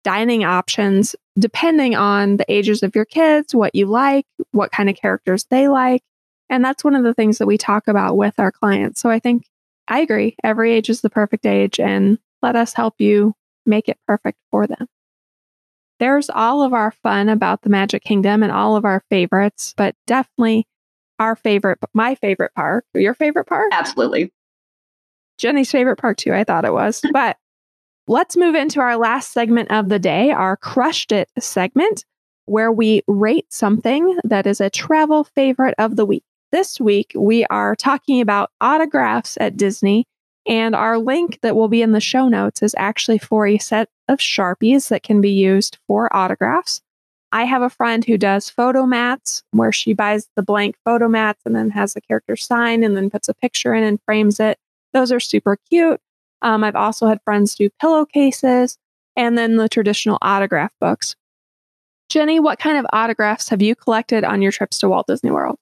dining 0.03 0.45
options 0.45 1.15
depending 1.39 1.95
on 1.95 2.37
the 2.37 2.45
ages 2.49 2.83
of 2.83 2.95
your 2.95 3.05
kids, 3.05 3.55
what 3.55 3.75
you 3.75 3.87
like, 3.87 4.27
what 4.51 4.73
kind 4.73 4.91
of 4.91 4.97
characters 4.97 5.47
they 5.51 5.69
like. 5.69 6.03
And 6.51 6.65
that's 6.65 6.85
one 6.85 6.95
of 6.95 7.05
the 7.05 7.15
things 7.15 7.39
that 7.39 7.47
we 7.47 7.57
talk 7.57 7.89
about 7.89 8.17
with 8.17 8.35
our 8.39 8.53
clients. 8.53 9.01
So 9.01 9.09
I 9.09 9.19
think 9.19 9.47
I 9.89 10.01
agree. 10.01 10.37
Every 10.45 10.73
age 10.73 10.91
is 10.91 11.01
the 11.01 11.11
perfect 11.11 11.47
age, 11.47 11.81
and 11.81 12.19
let 12.43 12.57
us 12.57 12.73
help 12.75 12.95
you 12.99 13.35
make 13.65 13.89
it 13.89 13.99
perfect 14.07 14.39
for 14.51 14.67
them. 14.67 14.87
There's 16.03 16.29
all 16.29 16.65
of 16.65 16.73
our 16.73 16.91
fun 16.91 17.29
about 17.29 17.63
the 17.63 17.71
Magic 17.71 18.03
Kingdom 18.03 18.43
and 18.43 18.51
all 18.51 18.75
of 18.75 18.85
our 18.85 19.05
favorites, 19.09 19.73
but 19.77 19.95
definitely 20.09 20.67
our 21.21 21.37
favorite, 21.37 21.79
my 21.95 22.17
favorite 22.17 22.51
park. 22.57 22.85
Your 22.93 23.15
favorite 23.15 23.45
park? 23.45 23.69
Absolutely. 23.71 24.33
Jenny's 25.39 25.71
favorite 25.71 25.99
park, 25.99 26.17
too. 26.17 26.35
I 26.35 26.43
thought 26.43 26.65
it 26.65 26.73
was. 26.73 27.03
but 27.13 27.37
let's 28.09 28.37
move 28.37 28.57
into 28.57 28.81
our 28.81 28.97
last 28.97 29.33
segment 29.33 29.71
of 29.71 29.91
the 29.91 30.01
day, 30.01 30.33
our 30.33 30.57
Crushed 30.57 31.13
It 31.13 31.31
segment, 31.39 32.05
where 32.47 32.73
we 32.73 33.03
rate 33.07 33.53
something 33.53 34.19
that 34.25 34.45
is 34.45 34.61
a 34.61 34.71
travel 34.71 35.23
favorite 35.23 35.77
of 35.79 35.95
the 35.95 36.05
week. 36.05 36.25
This 36.51 36.81
week, 36.81 37.13
we 37.15 37.45
are 37.45 37.77
talking 37.77 38.21
about 38.21 38.51
autographs 38.61 39.39
at 39.41 39.57
Disney 39.57 40.09
and 40.47 40.75
our 40.75 40.99
link 40.99 41.39
that 41.43 41.55
will 41.55 41.69
be 41.69 41.83
in 41.83 41.93
the 41.93 42.01
show 42.01 42.29
notes 42.29 42.63
is 42.63 42.75
actually 42.79 43.19
for 43.19 43.47
a 43.47 43.59
set 43.59 43.89
of 44.09 44.19
Sharpies 44.19 44.89
that 44.89 45.03
can 45.03 45.21
be 45.21 45.31
used 45.31 45.79
for 45.87 46.15
autographs. 46.15 46.83
I 47.31 47.45
have 47.45 47.63
a 47.63 47.71
friend 47.71 48.05
who 48.05 48.19
does 48.19 48.51
photo 48.51 48.85
mats 48.85 49.43
where 49.53 49.73
she 49.73 49.95
buys 49.95 50.29
the 50.37 50.43
blank 50.43 50.77
photo 50.85 51.09
mats 51.09 51.41
and 51.47 51.57
then 51.57 51.71
has 51.71 51.95
the 51.95 52.01
character 52.01 52.37
sign 52.37 52.85
and 52.85 52.97
then 52.97 53.09
puts 53.09 53.29
a 53.29 53.35
picture 53.35 53.73
in 53.73 53.85
and 53.85 54.01
frames 54.05 54.39
it. 54.39 54.59
Those 54.93 55.13
are 55.13 55.21
super 55.21 55.57
cute. 55.71 56.01
Um, 56.43 56.63
I've 56.63 56.77
also 56.77 57.07
had 57.07 57.23
friends 57.23 57.55
do 57.55 57.71
pillowcases 57.81 58.77
and 59.17 59.39
then 59.39 59.57
the 59.57 59.69
traditional 59.69 60.19
autograph 60.21 60.73
books. 60.81 61.17
Jenny, 62.11 62.41
what 62.41 62.59
kind 62.59 62.77
of 62.77 62.85
autographs 62.93 63.49
have 63.49 63.63
you 63.63 63.75
collected 63.75 64.25
on 64.25 64.43
your 64.43 64.53
trips 64.53 64.79
to 64.81 64.89
Walt 64.89 65.07
Disney 65.07 65.31
World? 65.31 65.57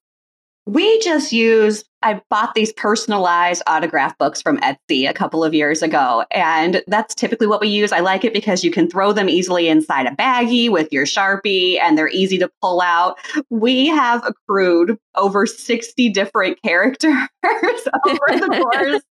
We 0.70 1.00
just 1.00 1.32
use, 1.32 1.82
I 2.00 2.22
bought 2.30 2.54
these 2.54 2.72
personalized 2.72 3.60
autograph 3.66 4.16
books 4.18 4.40
from 4.40 4.58
Etsy 4.58 5.10
a 5.10 5.12
couple 5.12 5.42
of 5.42 5.52
years 5.52 5.82
ago. 5.82 6.24
And 6.30 6.84
that's 6.86 7.12
typically 7.12 7.48
what 7.48 7.60
we 7.60 7.66
use. 7.66 7.90
I 7.90 7.98
like 7.98 8.24
it 8.24 8.32
because 8.32 8.62
you 8.62 8.70
can 8.70 8.88
throw 8.88 9.12
them 9.12 9.28
easily 9.28 9.66
inside 9.66 10.06
a 10.06 10.10
baggie 10.10 10.70
with 10.70 10.92
your 10.92 11.06
Sharpie 11.06 11.80
and 11.80 11.98
they're 11.98 12.06
easy 12.06 12.38
to 12.38 12.48
pull 12.62 12.80
out. 12.80 13.18
We 13.50 13.88
have 13.88 14.24
accrued 14.24 14.96
over 15.16 15.44
60 15.44 16.08
different 16.10 16.62
characters 16.64 17.12
over 17.44 18.20
the 18.28 18.68
course. 18.72 19.02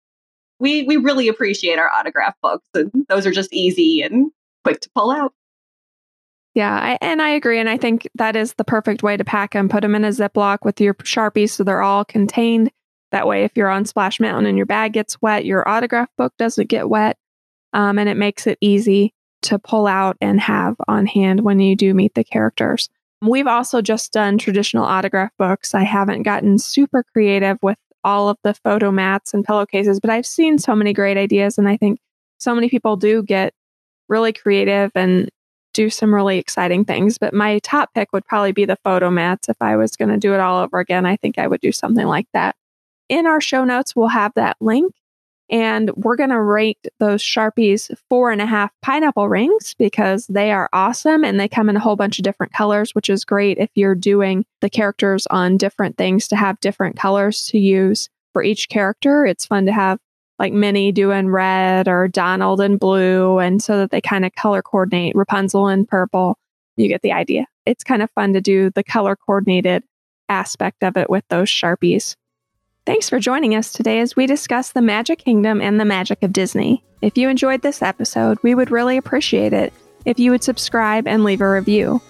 We, 0.60 0.84
we 0.84 0.96
really 0.96 1.26
appreciate 1.26 1.80
our 1.80 1.90
autograph 1.90 2.36
books. 2.40 2.68
And 2.72 3.04
those 3.08 3.26
are 3.26 3.32
just 3.32 3.52
easy 3.52 4.00
and 4.02 4.30
quick 4.62 4.78
to 4.82 4.90
pull 4.94 5.10
out. 5.10 5.32
Yeah, 6.58 6.76
I, 6.76 6.98
and 7.00 7.22
I 7.22 7.28
agree. 7.30 7.60
And 7.60 7.68
I 7.68 7.76
think 7.76 8.08
that 8.16 8.34
is 8.34 8.54
the 8.54 8.64
perfect 8.64 9.04
way 9.04 9.16
to 9.16 9.24
pack 9.24 9.52
them. 9.52 9.68
Put 9.68 9.82
them 9.82 9.94
in 9.94 10.04
a 10.04 10.08
Ziploc 10.08 10.64
with 10.64 10.80
your 10.80 10.92
Sharpies 10.94 11.50
so 11.50 11.62
they're 11.62 11.82
all 11.82 12.04
contained. 12.04 12.72
That 13.12 13.28
way, 13.28 13.44
if 13.44 13.52
you're 13.54 13.70
on 13.70 13.84
Splash 13.84 14.18
Mountain 14.18 14.46
and 14.46 14.56
your 14.56 14.66
bag 14.66 14.92
gets 14.92 15.22
wet, 15.22 15.44
your 15.44 15.68
autograph 15.68 16.08
book 16.18 16.32
doesn't 16.36 16.68
get 16.68 16.88
wet. 16.88 17.16
Um, 17.74 17.96
and 17.96 18.08
it 18.08 18.16
makes 18.16 18.48
it 18.48 18.58
easy 18.60 19.14
to 19.42 19.60
pull 19.60 19.86
out 19.86 20.16
and 20.20 20.40
have 20.40 20.74
on 20.88 21.06
hand 21.06 21.42
when 21.42 21.60
you 21.60 21.76
do 21.76 21.94
meet 21.94 22.14
the 22.14 22.24
characters. 22.24 22.88
We've 23.22 23.46
also 23.46 23.80
just 23.80 24.12
done 24.12 24.36
traditional 24.36 24.84
autograph 24.84 25.30
books. 25.38 25.76
I 25.76 25.84
haven't 25.84 26.24
gotten 26.24 26.58
super 26.58 27.04
creative 27.12 27.58
with 27.62 27.78
all 28.02 28.28
of 28.30 28.36
the 28.42 28.54
photo 28.54 28.90
mats 28.90 29.32
and 29.32 29.44
pillowcases, 29.44 30.00
but 30.00 30.10
I've 30.10 30.26
seen 30.26 30.58
so 30.58 30.74
many 30.74 30.92
great 30.92 31.18
ideas. 31.18 31.56
And 31.56 31.68
I 31.68 31.76
think 31.76 32.00
so 32.38 32.52
many 32.52 32.68
people 32.68 32.96
do 32.96 33.22
get 33.22 33.54
really 34.08 34.32
creative 34.32 34.90
and 34.96 35.30
do 35.78 35.88
some 35.88 36.12
really 36.12 36.38
exciting 36.38 36.84
things. 36.84 37.18
But 37.18 37.32
my 37.32 37.60
top 37.60 37.94
pick 37.94 38.12
would 38.12 38.24
probably 38.24 38.50
be 38.50 38.64
the 38.64 38.78
photo 38.82 39.10
mats. 39.10 39.48
If 39.48 39.56
I 39.60 39.76
was 39.76 39.94
going 39.94 40.08
to 40.08 40.16
do 40.16 40.34
it 40.34 40.40
all 40.40 40.58
over 40.58 40.80
again, 40.80 41.06
I 41.06 41.14
think 41.14 41.38
I 41.38 41.46
would 41.46 41.60
do 41.60 41.70
something 41.70 42.06
like 42.06 42.26
that. 42.32 42.56
In 43.08 43.26
our 43.26 43.40
show 43.40 43.64
notes, 43.64 43.94
we'll 43.94 44.08
have 44.08 44.34
that 44.34 44.56
link. 44.60 44.92
And 45.48 45.90
we're 45.94 46.16
going 46.16 46.30
to 46.30 46.42
rate 46.42 46.88
those 46.98 47.22
Sharpies 47.22 47.96
four 48.08 48.32
and 48.32 48.42
a 48.42 48.46
half 48.46 48.72
pineapple 48.82 49.28
rings 49.28 49.76
because 49.78 50.26
they 50.26 50.50
are 50.50 50.68
awesome 50.72 51.24
and 51.24 51.38
they 51.38 51.48
come 51.48 51.70
in 51.70 51.76
a 51.76 51.80
whole 51.80 51.96
bunch 51.96 52.18
of 52.18 52.24
different 52.24 52.52
colors, 52.52 52.94
which 52.96 53.08
is 53.08 53.24
great 53.24 53.56
if 53.58 53.70
you're 53.74 53.94
doing 53.94 54.44
the 54.60 54.68
characters 54.68 55.28
on 55.28 55.56
different 55.56 55.96
things 55.96 56.26
to 56.28 56.36
have 56.36 56.58
different 56.58 56.96
colors 56.98 57.46
to 57.46 57.58
use 57.58 58.10
for 58.32 58.42
each 58.42 58.68
character. 58.68 59.24
It's 59.24 59.46
fun 59.46 59.64
to 59.66 59.72
have 59.72 60.00
like 60.38 60.52
Minnie 60.52 60.92
doing 60.92 61.28
red 61.28 61.88
or 61.88 62.08
Donald 62.08 62.60
in 62.60 62.76
blue, 62.76 63.38
and 63.38 63.62
so 63.62 63.78
that 63.78 63.90
they 63.90 64.00
kind 64.00 64.24
of 64.24 64.34
color 64.34 64.62
coordinate 64.62 65.14
Rapunzel 65.14 65.68
in 65.68 65.86
purple. 65.86 66.38
You 66.76 66.88
get 66.88 67.02
the 67.02 67.12
idea. 67.12 67.46
It's 67.66 67.84
kind 67.84 68.02
of 68.02 68.10
fun 68.12 68.32
to 68.34 68.40
do 68.40 68.70
the 68.70 68.84
color 68.84 69.16
coordinated 69.16 69.82
aspect 70.28 70.82
of 70.82 70.96
it 70.96 71.10
with 71.10 71.24
those 71.28 71.48
Sharpies. 71.48 72.14
Thanks 72.86 73.08
for 73.08 73.18
joining 73.18 73.54
us 73.54 73.72
today 73.72 74.00
as 74.00 74.16
we 74.16 74.26
discuss 74.26 74.72
the 74.72 74.80
Magic 74.80 75.18
Kingdom 75.18 75.60
and 75.60 75.78
the 75.78 75.84
magic 75.84 76.22
of 76.22 76.32
Disney. 76.32 76.82
If 77.02 77.18
you 77.18 77.28
enjoyed 77.28 77.62
this 77.62 77.82
episode, 77.82 78.38
we 78.42 78.54
would 78.54 78.70
really 78.70 78.96
appreciate 78.96 79.52
it 79.52 79.72
if 80.04 80.18
you 80.18 80.30
would 80.30 80.42
subscribe 80.42 81.06
and 81.06 81.24
leave 81.24 81.40
a 81.40 81.50
review. 81.50 82.00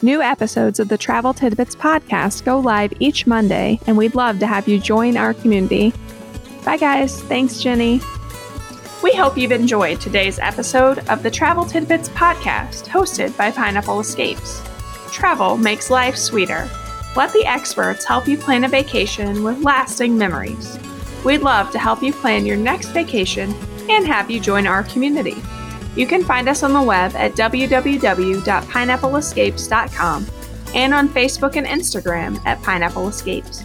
New 0.00 0.22
episodes 0.22 0.78
of 0.78 0.88
the 0.88 0.96
Travel 0.96 1.34
Tidbits 1.34 1.74
podcast 1.74 2.44
go 2.44 2.60
live 2.60 2.92
each 3.00 3.26
Monday, 3.26 3.80
and 3.86 3.96
we'd 3.96 4.14
love 4.14 4.38
to 4.38 4.46
have 4.46 4.68
you 4.68 4.78
join 4.78 5.16
our 5.16 5.34
community 5.34 5.92
Bye, 6.64 6.76
guys. 6.76 7.22
Thanks, 7.22 7.60
Jenny. 7.60 8.00
We 9.02 9.14
hope 9.14 9.38
you've 9.38 9.52
enjoyed 9.52 10.00
today's 10.00 10.38
episode 10.38 10.98
of 11.08 11.22
the 11.22 11.30
Travel 11.30 11.64
Tidbits 11.64 12.08
podcast 12.10 12.88
hosted 12.88 13.34
by 13.36 13.50
Pineapple 13.52 14.00
Escapes. 14.00 14.60
Travel 15.12 15.56
makes 15.56 15.88
life 15.88 16.16
sweeter. 16.16 16.68
Let 17.16 17.32
the 17.32 17.46
experts 17.46 18.04
help 18.04 18.28
you 18.28 18.36
plan 18.36 18.64
a 18.64 18.68
vacation 18.68 19.44
with 19.44 19.62
lasting 19.62 20.18
memories. 20.18 20.78
We'd 21.24 21.42
love 21.42 21.70
to 21.72 21.78
help 21.78 22.02
you 22.02 22.12
plan 22.12 22.44
your 22.44 22.56
next 22.56 22.88
vacation 22.88 23.54
and 23.88 24.04
have 24.06 24.30
you 24.30 24.40
join 24.40 24.66
our 24.66 24.82
community. 24.84 25.36
You 25.96 26.06
can 26.06 26.22
find 26.24 26.48
us 26.48 26.62
on 26.62 26.72
the 26.72 26.80
web 26.82 27.12
at 27.14 27.32
www.pineappleescapes.com 27.32 30.26
and 30.74 30.94
on 30.94 31.08
Facebook 31.08 31.56
and 31.56 31.66
Instagram 31.66 32.40
at 32.44 32.62
Pineapple 32.62 33.08
Escapes. 33.08 33.64